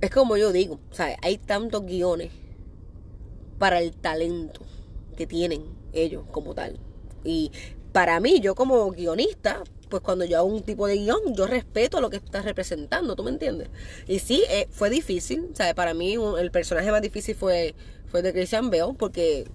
[0.00, 1.16] es como yo digo, ¿sabes?
[1.22, 2.30] Hay tantos guiones
[3.58, 4.60] para el talento
[5.16, 6.78] que tienen ellos como tal.
[7.24, 7.50] Y
[7.92, 12.00] para mí, yo como guionista, pues cuando yo hago un tipo de guion, yo respeto
[12.00, 13.68] lo que estás representando, ¿tú me entiendes?
[14.06, 15.74] Y sí, eh, fue difícil, ¿sabes?
[15.74, 17.74] Para mí un- el personaje más difícil fue,
[18.10, 19.46] fue de Christian Bale porque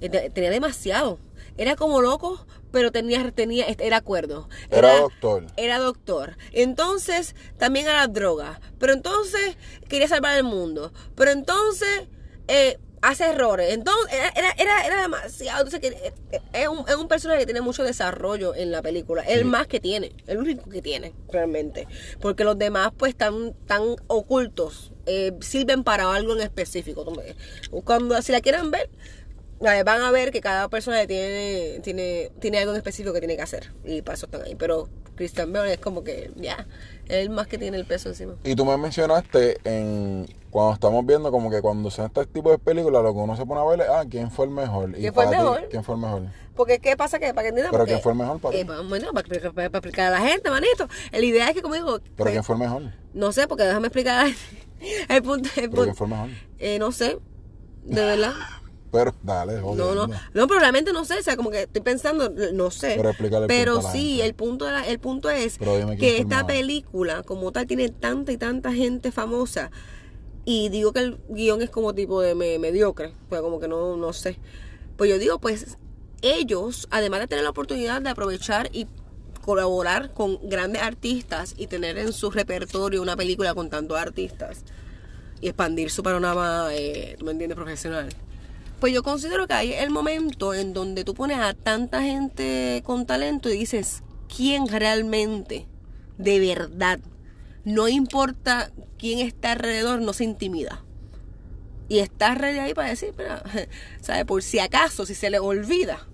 [0.00, 1.18] eh, te- tenía demasiado.
[1.56, 4.48] Era como loco, pero tenía, tenía, era acuerdo.
[4.70, 5.46] Era doctor.
[5.56, 6.36] Era doctor.
[6.52, 8.60] Entonces, también era droga.
[8.80, 9.56] Pero entonces,
[9.88, 10.92] quería salvar el mundo.
[11.14, 12.08] Pero entonces,
[12.48, 13.72] eh, hace errores.
[13.72, 15.64] Entonces, era, era, era, demasiado.
[15.64, 18.82] Entonces, que, eh, eh, es, un, es un personaje que tiene mucho desarrollo en la
[18.82, 19.22] película.
[19.22, 20.12] El más que tiene.
[20.26, 21.86] El único que tiene, realmente.
[22.20, 24.92] Porque los demás, pues, están tan ocultos.
[25.06, 27.04] eh, sirven para algo en específico.
[27.84, 28.88] Cuando, si la quieren ver,
[29.60, 33.42] van a ver que cada persona tiene, tiene, tiene algo en específico que tiene que
[33.42, 33.72] hacer.
[33.84, 34.54] Y para eso están ahí.
[34.54, 36.66] Pero Christian Bale es como que, ya,
[37.08, 38.34] él más que tiene el peso encima.
[38.44, 42.58] Y tú me mencionaste en cuando estamos viendo como que cuando se este tipo de
[42.58, 44.90] películas lo que uno se pone a ver es, ah, ¿quién fue el mejor?
[44.90, 45.68] Y ¿Quién fue el ti, mejor?
[45.68, 46.22] ¿quién fue el mejor?
[46.54, 47.18] Porque, ¿qué pasa?
[47.18, 47.52] que Para que.
[47.54, 48.60] ¿Pero porque- quién fue el mejor para ti?
[48.60, 50.86] Eh, pa- bueno, para, para- para- para explicar a la gente, manito.
[51.10, 52.82] La idea es que, como digo, ¿Pero pues, quién fue el mejor?
[53.14, 54.66] no sé, porque déjame explicar a la gente.
[55.08, 56.28] El punto, el ¿Pero quién fue el mejor?
[56.60, 57.18] eh, no sé,
[57.82, 58.32] de verdad.
[58.92, 59.76] Pero, dale, joder.
[59.76, 62.92] No, no, no, pero realmente no sé, o sea, como que estoy pensando, no sé.
[62.96, 65.58] Pero explícale el Pero punto sí, el punto, de la- el punto es
[65.98, 69.72] que esta película, como tal, tiene tanta y tanta gente famosa.
[70.44, 73.96] Y digo que el guion es como tipo de me- mediocre, pues como que no,
[73.96, 74.38] no sé.
[74.96, 75.78] Pues yo digo, pues
[76.22, 78.86] ellos, además de tener la oportunidad de aprovechar y
[79.42, 84.64] colaborar con grandes artistas y tener en su repertorio una película con tantos artistas
[85.40, 88.08] y expandir su panorama, eh, ¿tú me entiendes?, profesional.
[88.80, 93.06] Pues yo considero que hay el momento en donde tú pones a tanta gente con
[93.06, 94.02] talento y dices,
[94.34, 95.66] ¿quién realmente,
[96.18, 97.00] de verdad,
[97.64, 100.82] no importa quién está alrededor, no se intimida?
[101.88, 103.34] Y está ready ahí para decir, pero,
[104.00, 104.24] ¿sabe?
[104.24, 106.06] Por si acaso, si se le olvida,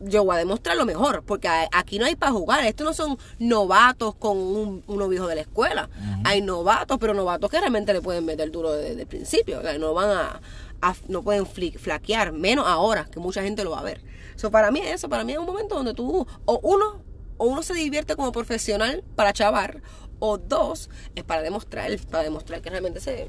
[0.00, 2.64] yo voy a demostrar lo mejor, porque aquí no hay para jugar.
[2.64, 5.88] Estos no son novatos con un, uno viejo de la escuela.
[6.24, 9.60] Hay novatos, pero novatos que realmente le pueden meter duro desde el principio.
[9.60, 10.40] O sea, no van a,
[10.82, 14.02] a- no pueden flaquear, menos ahora, que mucha gente lo va a ver.
[14.36, 17.02] So, para mí eso, para mí es un momento donde tú, o uno,
[17.38, 19.80] o uno se divierte como profesional para chavar,
[20.18, 23.28] o dos, es para demostrar, para demostrar que realmente se,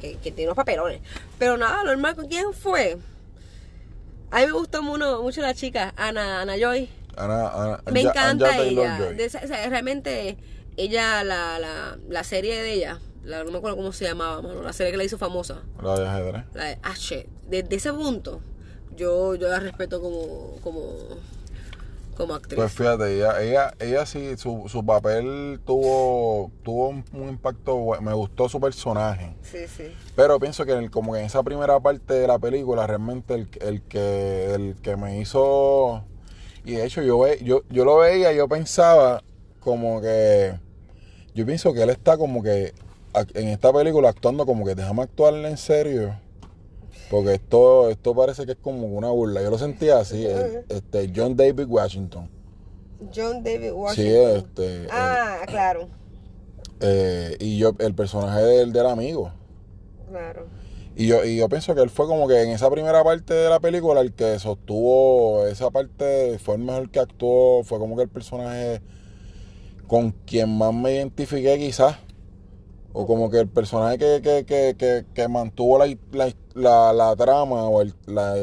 [0.00, 1.00] que, que tiene unos papelones.
[1.38, 2.98] Pero nada, normal, ¿con quién fue?
[4.30, 6.88] A mí me gustó mucho, mucho la chica, Ana, Ana Joy.
[7.16, 8.96] Ana, Ana, Me Anja- encanta Anja ella.
[8.98, 9.16] Taylor-Joy.
[9.16, 10.36] De esa- o sea, realmente,
[10.76, 14.62] ella, la, la, la serie de ella, la, no me acuerdo cómo se llamaba, mano,
[14.62, 16.44] la serie que la hizo famosa, La de ajedrez.
[16.54, 17.26] la de H.
[17.48, 18.40] Desde ese punto,
[18.96, 20.82] yo, yo la respeto como, como,
[22.14, 22.56] como actriz.
[22.56, 28.12] Pues fíjate, ella, ella, ella sí, su, su papel tuvo, tuvo un, un impacto, me
[28.14, 29.34] gustó su personaje.
[29.42, 29.92] sí, sí.
[30.16, 33.34] Pero pienso que en el- como que en esa primera parte de la película, realmente
[33.34, 36.04] el, el que el que me hizo.
[36.64, 39.22] Y de hecho, yo, ve, yo, yo lo veía y yo pensaba
[39.60, 40.54] como que.
[41.34, 42.72] Yo pienso que él está como que
[43.34, 46.14] en esta película actuando como que déjame actuarle en serio.
[47.10, 49.42] Porque esto, esto parece que es como una burla.
[49.42, 50.24] Yo lo sentía así.
[50.26, 52.28] el- este, John David Washington.
[53.14, 54.86] John David Sí, este.
[54.90, 55.88] Ah, claro,
[56.80, 59.32] eh, y yo, el personaje del, del amigo.
[60.10, 60.46] claro.
[60.96, 63.50] Y yo, y yo pienso que él fue como que en esa primera parte de
[63.50, 68.02] la película el que sostuvo esa parte, fue el mejor que actuó, fue como que
[68.04, 68.80] el personaje
[69.88, 71.96] con quien más me identifiqué quizás.
[72.96, 77.16] O como que el personaje que, que, que, que, que mantuvo la, la, la, la
[77.16, 78.34] trama o el, la,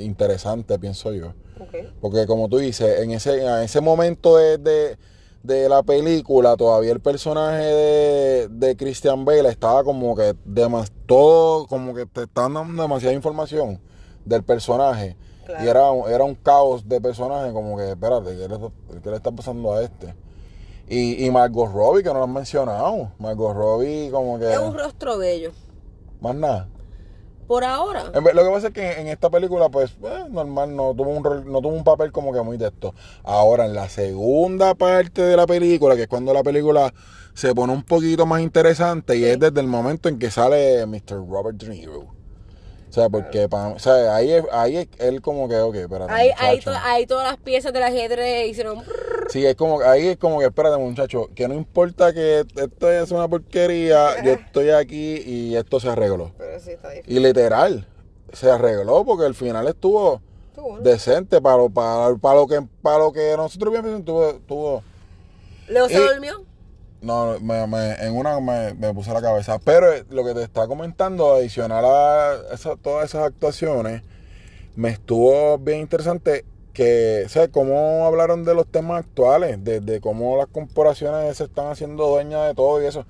[0.00, 1.32] interesante, pienso yo.
[1.66, 1.90] Okay.
[2.00, 4.98] Porque como tú dices, en ese, en ese momento de, de,
[5.42, 11.66] de la película, todavía el personaje de, de Christian Bale estaba como que demas, todo,
[11.66, 13.80] como que te están dando demasiada información
[14.26, 15.16] del personaje.
[15.46, 15.64] Claro.
[15.64, 19.16] Y era, un- era un caos de personaje, como que, espérate, ¿qué le, qué le
[19.16, 20.14] está pasando a este?
[20.90, 23.12] Y, y Margot Robbie, que no lo han mencionado.
[23.18, 24.52] Margot Robbie, como que.
[24.52, 25.52] Es un rostro bello.
[26.20, 26.68] Más nada.
[27.46, 28.10] Por ahora.
[28.14, 31.24] En Lo que pasa es que en esta película, pues, eh, normal, no tuvo, un
[31.24, 32.94] rol- no tuvo un papel como que muy de esto.
[33.24, 36.92] Ahora, en la segunda parte de la película, que es cuando la película
[37.34, 41.24] se pone un poquito más interesante, y es desde el momento en que sale Mr.
[41.28, 42.19] Robert De Niro.
[42.90, 46.12] O sea, porque pa- o sea, ahí, es- ahí es él como que, ok, espérate.
[46.12, 48.82] Ahí, ahí, to- ahí todas las piezas del ajedrez hicieron.
[49.28, 53.10] Sí, es como, ahí es como que, espérate, muchacho, que no importa que esto es
[53.12, 56.32] una porquería, yo estoy aquí y esto se arregló.
[56.36, 57.16] Pero sí, está difícil.
[57.16, 57.86] Y literal,
[58.32, 62.98] se arregló porque al final estuvo, Estuvo decente para lo, para, para lo que para
[62.98, 64.82] lo que nosotros vimos tuvo, tuvo
[65.68, 66.44] Leo se Eh, durmió.
[67.02, 69.58] No me, me- en una me, me puse la cabeza.
[69.58, 74.02] Pero eh, lo que te está comentando adicional a esa- todas esas actuaciones
[74.76, 80.36] me estuvo bien interesante que sea cómo hablaron de los temas actuales de, de cómo
[80.36, 83.06] las corporaciones se están haciendo dueñas de todo y eso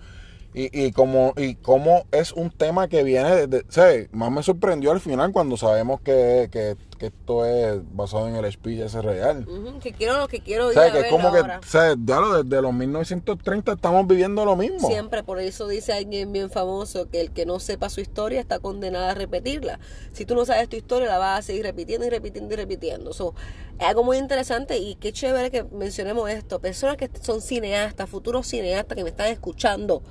[0.52, 4.90] y, y como y cómo es un tema que viene de, sea, más me sorprendió
[4.90, 9.46] al final cuando sabemos que, que, que esto es basado en el speech ese real
[9.48, 11.60] Ujú, Que quiero lo que quiero ir a que es como que ahora.
[11.72, 16.50] ya lo- desde los 1930 estamos viviendo lo mismo Siempre, por eso dice alguien bien
[16.50, 19.78] famoso que el que no sepa su historia está condenado a repetirla.
[20.12, 23.12] Si tú no sabes tu historia, la vas a seguir repitiendo y repitiendo y repitiendo.
[23.12, 23.34] So,
[23.78, 26.58] es algo muy interesante y qué chévere que mencionemos esto.
[26.60, 30.02] Personas que son cineastas, futuros cineastas que me están escuchando,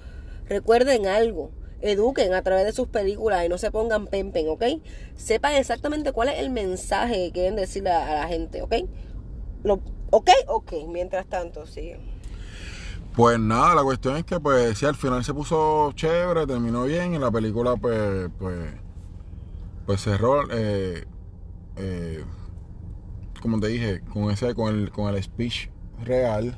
[0.50, 1.52] recuerden algo.
[1.82, 4.64] Eduquen a través de sus películas y no se pongan pempen, ¿ok?
[5.16, 8.76] Sepan exactamente cuál es el mensaje que quieren decirle a, la gente, ¿ok?
[10.12, 10.30] ¿Ok?
[10.48, 10.74] Ok.
[10.90, 12.00] Mientras tanto, sigue.
[13.16, 17.14] Pues nada, la cuestión es que pues sí, al final se puso chévere, terminó bien
[17.14, 18.74] y la película pues pues
[19.86, 21.06] pues cerró eh,
[21.78, 22.24] eh,
[23.42, 25.70] como te dije, con ese con el con el speech
[26.06, 26.58] real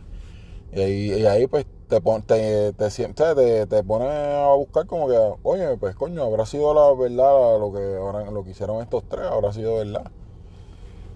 [0.73, 5.09] y ahí, y ahí pues te pon, te, te, te, te, pone a buscar como
[5.09, 9.03] que, oye, pues coño, habrá sido la verdad lo que ahora lo que hicieron estos
[9.09, 10.09] tres, habrá sido verdad.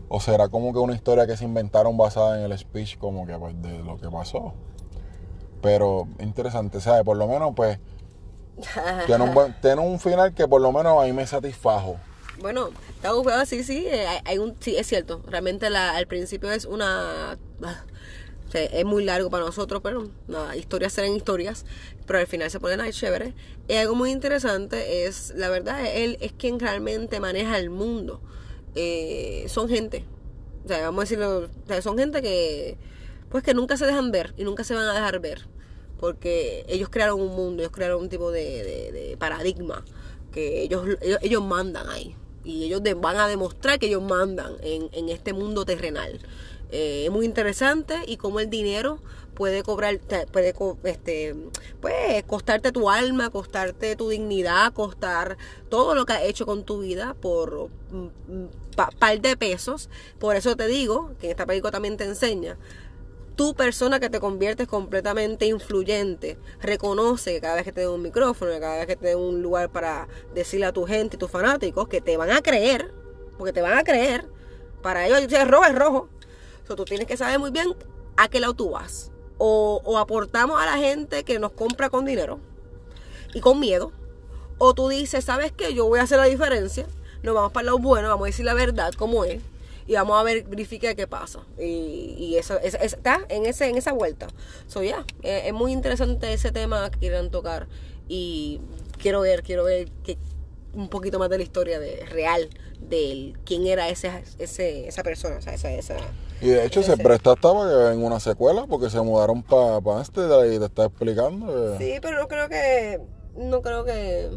[0.09, 3.37] O será como que una historia que se inventaron basada en el speech como que
[3.37, 4.53] pues de lo que pasó.
[5.61, 7.03] Pero interesante, ¿sabes?
[7.03, 7.79] Por lo menos, pues,
[9.05, 11.95] tiene un, buen, tiene un final que por lo menos ahí me satisfajo.
[12.41, 15.21] Bueno, está bufeado, sí, sí, eh, hay, hay un, sí, es cierto.
[15.25, 17.37] Realmente la, al principio es una...
[18.63, 21.65] es muy largo para nosotros, pero nada, historias serán historias.
[22.05, 23.33] Pero al final se ponen ahí chévere.
[23.67, 28.21] Y algo muy interesante es, la verdad, él es quien realmente maneja el mundo.
[28.75, 30.05] Eh, son gente.
[30.63, 31.49] O sea, vamos a decirlo,
[31.81, 32.77] son gente que,
[33.29, 35.47] pues que nunca se dejan ver y nunca se van a dejar ver.
[35.99, 39.85] Porque ellos crearon un mundo, ellos crearon un tipo de, paradigma
[40.31, 40.85] que ellos,
[41.21, 42.15] ellos, mandan ahí.
[42.43, 46.19] Y ellos van a demostrar que ellos mandan en este mundo terrenal.
[46.77, 48.99] Eh, muy interesante y cómo el dinero
[49.33, 49.97] puede cobrar,
[50.33, 51.33] puede este,
[51.79, 55.37] pues, costarte tu alma, costarte tu dignidad, costar
[55.69, 59.89] todo lo que has hecho con tu vida por un par de pesos.
[60.19, 62.57] Por eso te digo que esta película también te enseña
[63.37, 68.01] tu persona que te conviertes completamente influyente, reconoce que cada vez que te den un
[68.01, 71.31] micrófono, cada vez que te den un lugar para decirle a tu gente y tus
[71.31, 72.93] fanáticos que te van a creer,
[73.37, 74.25] porque te van a creer,
[74.81, 76.09] para ellos es rojo es rojo.
[76.69, 77.67] O tú tienes que saber muy bien
[78.17, 79.11] a qué lado tú vas.
[79.37, 82.39] O, o aportamos a la gente que nos compra con dinero
[83.33, 83.91] y con miedo.
[84.57, 85.73] O tú dices, ¿sabes qué?
[85.73, 86.87] Yo voy a hacer la diferencia.
[87.23, 89.41] Nos vamos para el lado bueno, vamos a decir la verdad como es.
[89.87, 91.41] Y vamos a ver, verificar qué pasa.
[91.59, 94.27] Y, y eso, eso- está en, ese, en esa vuelta.
[94.67, 97.67] So, ya, eh, es muy interesante ese tema que quieran tocar.
[98.07, 98.61] Y
[98.99, 100.17] quiero ver, quiero ver que,
[100.73, 102.49] un poquito más de la historia de, real
[102.79, 105.37] de quién era ese, ese, esa persona.
[105.37, 105.97] O sea, esa,
[106.41, 107.03] Y de hecho se Ese.
[107.03, 111.47] presta que en una secuela porque se mudaron para pa Amsterdam y te está explicando
[111.47, 113.01] que Sí, pero no creo que.
[113.37, 114.29] No creo que.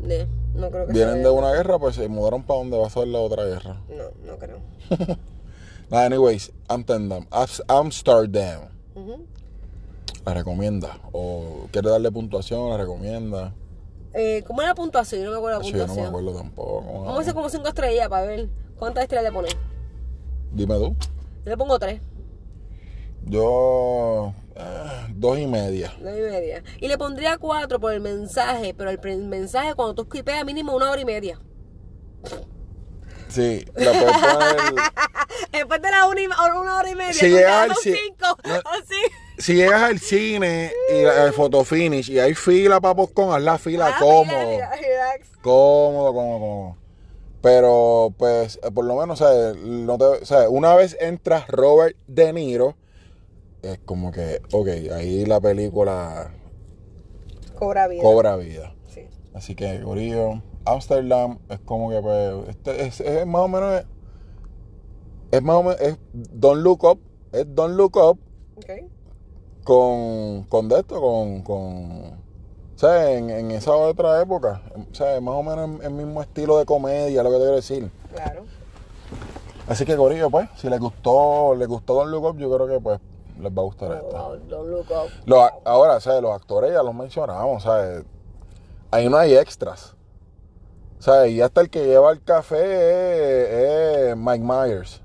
[0.00, 2.86] ne, no creo que vienen sea- de una guerra, pues se mudaron para donde va
[2.86, 3.80] a ser la otra guerra.
[3.88, 4.58] No, no creo.
[5.90, 8.60] Nada, anyways, Amsterdam, Ams- Amsterdam,
[10.24, 10.98] la recomienda.
[11.12, 13.52] O quiere darle puntuación, la recomienda.
[14.14, 15.20] Eh, ¿Cómo era la puntuación?
[15.22, 16.06] Yo no me acuerdo la Sí, yo no me puntuación.
[16.08, 16.82] acuerdo tampoco.
[17.04, 19.56] Vamos a hacer como cinco estrellas para ver cuántas estrellas le pones.
[20.52, 20.96] Dime tú.
[21.44, 22.00] Yo le pongo tres,
[23.24, 25.92] Yo, eh, dos y media.
[26.00, 26.62] dos y media.
[26.80, 30.90] Y le pondría cuatro por el mensaje, pero el mensaje cuando tú esquipeas mínimo una
[30.90, 31.38] hora y media.
[33.28, 33.92] Sí, la.
[35.52, 37.12] Después de la una, y- una hora y media.
[37.12, 38.26] Si tú llega quedas al cinco.
[38.44, 38.60] no.
[39.38, 43.86] Si llegas al cine y al fotofinish y hay fila para popcorn, haz la fila
[43.94, 44.24] Ah, cómodo.
[44.26, 45.28] mira, mira, relax.
[45.40, 46.76] Cómodo, cómodo, cómodo.
[47.42, 49.56] Pero, pues, eh, por lo menos, ¿sabes?
[49.56, 50.48] No te- ¿sabes?
[50.50, 52.74] Una vez entras Robert De Niro,
[53.62, 56.30] es como que, ok, ahí la película
[57.58, 58.02] Cobra vida.
[58.02, 58.74] cobra vida.
[58.88, 59.06] Sí.
[59.34, 63.84] Así que, Gorillo, Amsterdam es como que, pues, este, es, es más o menos,
[65.30, 67.00] es más o menos, es Don't Look Up,
[67.32, 68.18] es Don't Look Up
[68.56, 68.70] Ok.
[69.64, 72.19] con, con de esto, con, con
[72.80, 73.18] ¿sabes?
[73.18, 74.62] En, en esa otra época,
[74.92, 75.20] ¿sabes?
[75.20, 77.90] Más o menos el mismo estilo de comedia, lo que te quiero decir.
[78.14, 78.44] Claro.
[79.68, 82.80] Así que, Corillo, pues, si les gustó, les gustó Don Look Up, yo creo que,
[82.80, 82.98] pues,
[83.38, 84.22] les va a gustar esta.
[84.22, 85.10] Oh, don't look up.
[85.26, 86.22] Los ahora, ¿sabes?
[86.22, 88.04] Los actores ya los mencionamos, ¿sabes?
[88.90, 89.94] Ahí no hay extras.
[90.98, 92.56] O sea, y hasta el que lleva el café
[94.06, 95.02] es, es Mike Myers.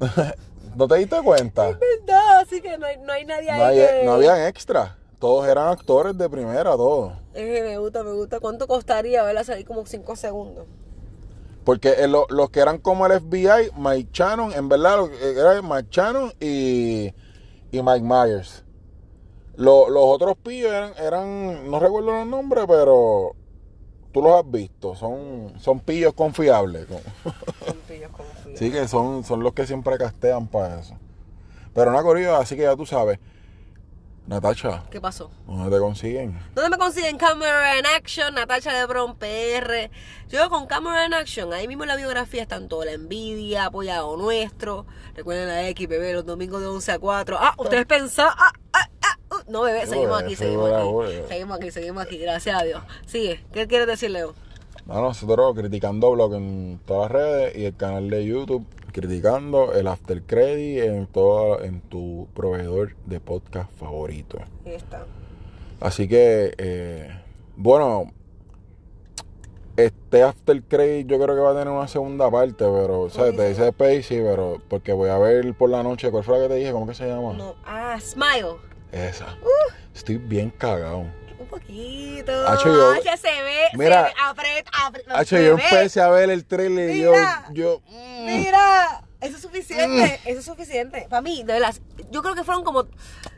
[0.76, 1.68] ¿No te diste cuenta?
[1.68, 4.02] verdad, así que no hay, no hay nadie ahí No, hay- que...
[4.04, 4.96] no habían extra.
[5.18, 7.14] Todos eran actores de primera, todos.
[7.34, 8.38] Eh, me gusta, me gusta.
[8.40, 10.66] ¿Cuánto costaría verla salir como 5 segundos?
[11.64, 15.88] Porque eh, lo- los que eran como el FBI, Mike Shannon, en verdad, era Mike
[15.90, 17.06] Shannon y,
[17.72, 18.62] y Mike Myers.
[19.56, 23.32] Lo- los otros pillos eran, eran, no recuerdo los nombres, pero
[24.12, 24.94] tú los has visto.
[24.94, 26.86] Son, son pillos confiables.
[28.54, 30.94] Sí, que son, son los que siempre castean para eso.
[31.74, 33.18] Pero una corrida, así que ya tú sabes.
[34.26, 35.30] Natacha, ¿Qué pasó?
[35.46, 36.36] ¿dónde te consiguen?
[36.52, 38.34] ¿Dónde me consiguen Camera en Action?
[38.34, 39.88] Natacha de Bron PR.
[40.28, 44.16] Yo con Camera en Action, ahí mismo en la biografía están todo la envidia, apoyado
[44.16, 44.84] nuestro.
[45.14, 47.36] Recuerden la X, bebé, los domingos de 11 a 4.
[47.38, 48.34] Ah, ustedes pensaban.
[48.36, 49.50] Ah, ah, ah, uh.
[49.52, 51.22] No, bebé, seguimos aquí, seguimos aquí.
[51.28, 52.82] Seguimos aquí, seguimos aquí, gracias a Dios.
[53.06, 54.34] Sigue, ¿qué quieres decir, Leo?
[54.86, 59.88] No, nosotros criticando blog en todas las redes y el canal de YouTube criticando el
[59.88, 64.38] after credit en todo en tu proveedor de podcast favorito.
[64.64, 65.04] Ahí está.
[65.80, 67.10] Así que eh,
[67.56, 68.12] bueno,
[69.76, 73.32] este after credit yo creo que va a tener una segunda parte, pero o sea,
[73.32, 76.48] te dice Spacey, pero porque voy a ver por la noche, ¿cuál fue la que
[76.54, 76.72] te dije?
[76.72, 77.34] ¿Cómo que se llama?
[77.34, 78.56] No, ah, Smile.
[78.92, 79.36] Esa.
[79.94, 81.04] Estoy bien cagado.
[81.46, 82.48] Un poquito.
[82.48, 83.58] Hacho, yo- Ay, ya se ve.
[83.74, 84.08] Mira.
[84.08, 84.64] se ve,
[85.14, 87.46] Hacho, se yo empecé a ver el trailer y yo, Mira.
[87.52, 90.28] yo mm, Mira, eso es suficiente, Mm.
[90.28, 91.06] eso es suficiente.
[91.08, 91.74] Para mí, de verdad,
[92.10, 92.84] yo creo que fueron como,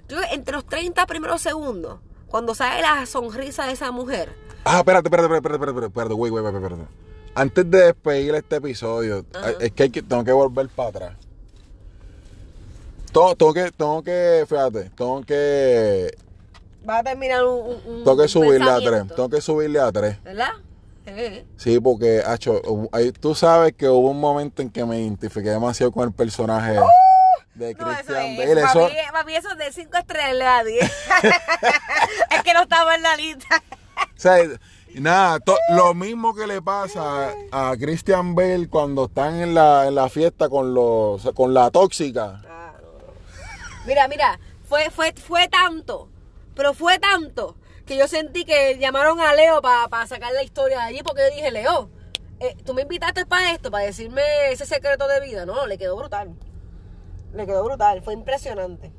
[0.09, 4.35] yo entre los 30 primeros segundos, cuando sale la sonrisa de esa mujer.
[4.65, 6.93] Ah, espérate, espérate, espérate, espérate, espérate, espérate, güey, güey, espérate, espérate.
[7.35, 9.51] Antes de despedir este episodio, Ajá.
[9.61, 11.13] es que, hay que tengo que volver para atrás.
[13.13, 16.17] Tengo, tengo que, tengo que, fíjate, tengo que,
[16.89, 20.23] Va a terminar un, un- tengo que subirle a tres, tengo que subirle a tres.
[20.23, 20.51] ¿Verdad?
[21.07, 21.47] Eh.
[21.57, 22.61] Sí, porque, hacho,
[23.21, 26.73] tú sabes que hubo un momento en que me identifiqué demasiado con el personaje
[27.55, 27.71] de ¡Uh!
[27.71, 28.61] Eso Christian es, Bale.
[28.61, 28.89] para, Eso,
[29.39, 30.85] eso es de 5 estrellas a 10.
[32.31, 33.63] es que no estaba en la lista.
[33.97, 34.37] O sea,
[34.95, 39.95] nada, to- lo mismo que le pasa a Christian Bale cuando están en la, en
[39.95, 42.43] la fiesta con los con la tóxica.
[42.43, 42.49] No.
[43.87, 46.08] Mira, mira, fue, fue, fue tanto,
[46.59, 47.55] pero fue tanto
[47.87, 51.35] que yo sentí que llamaron a Leo para sacar la historia de allí porque yo
[51.37, 51.89] dije, Leo,
[52.41, 55.47] eh, tú me invitaste para esto, para decirme ese secreto de vida.
[55.47, 56.35] No, le quedó brutal.
[57.33, 58.93] Le quedó brutal, fue impresionante.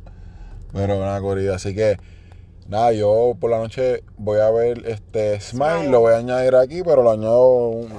[0.73, 1.97] Pero una corrida, así que
[2.67, 5.89] nada, yo por la noche voy a ver este Smile, Smile.
[5.91, 7.91] lo voy a añadir aquí, pero lo añado un-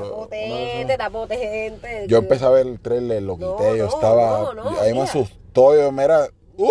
[0.88, 2.06] está potente.
[2.08, 4.94] Yo empecé a ver el trailer, lo No, quité, yo no, estaba, no, no, ahí
[4.94, 6.68] me asustó, yo mira, ¡uh!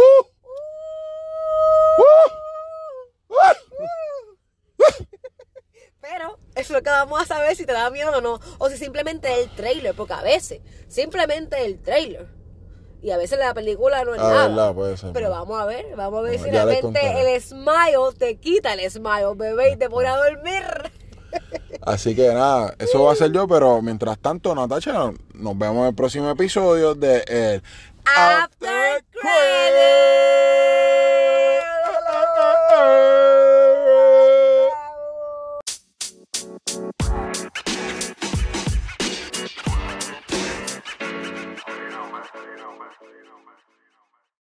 [6.02, 8.40] Pero eso es lo que vamos a saber si te da miedo o no.
[8.58, 12.28] O si simplemente el trailer, porque a veces, simplemente el trailer.
[13.02, 14.48] Y a veces la película no es Ah, nada.
[14.50, 15.14] verdad, puede ser.
[15.14, 18.92] Pero vamos a ver, vamos a ver Bueno, si realmente el smile te quita el
[18.92, 20.64] smile, bebé, y te pone a dormir.
[21.82, 25.86] Así que nada, eso va a ser yo, pero mientras tanto, Natacha, nos vemos en
[25.86, 27.64] el próximo episodio de el
[28.04, 30.69] After Credit.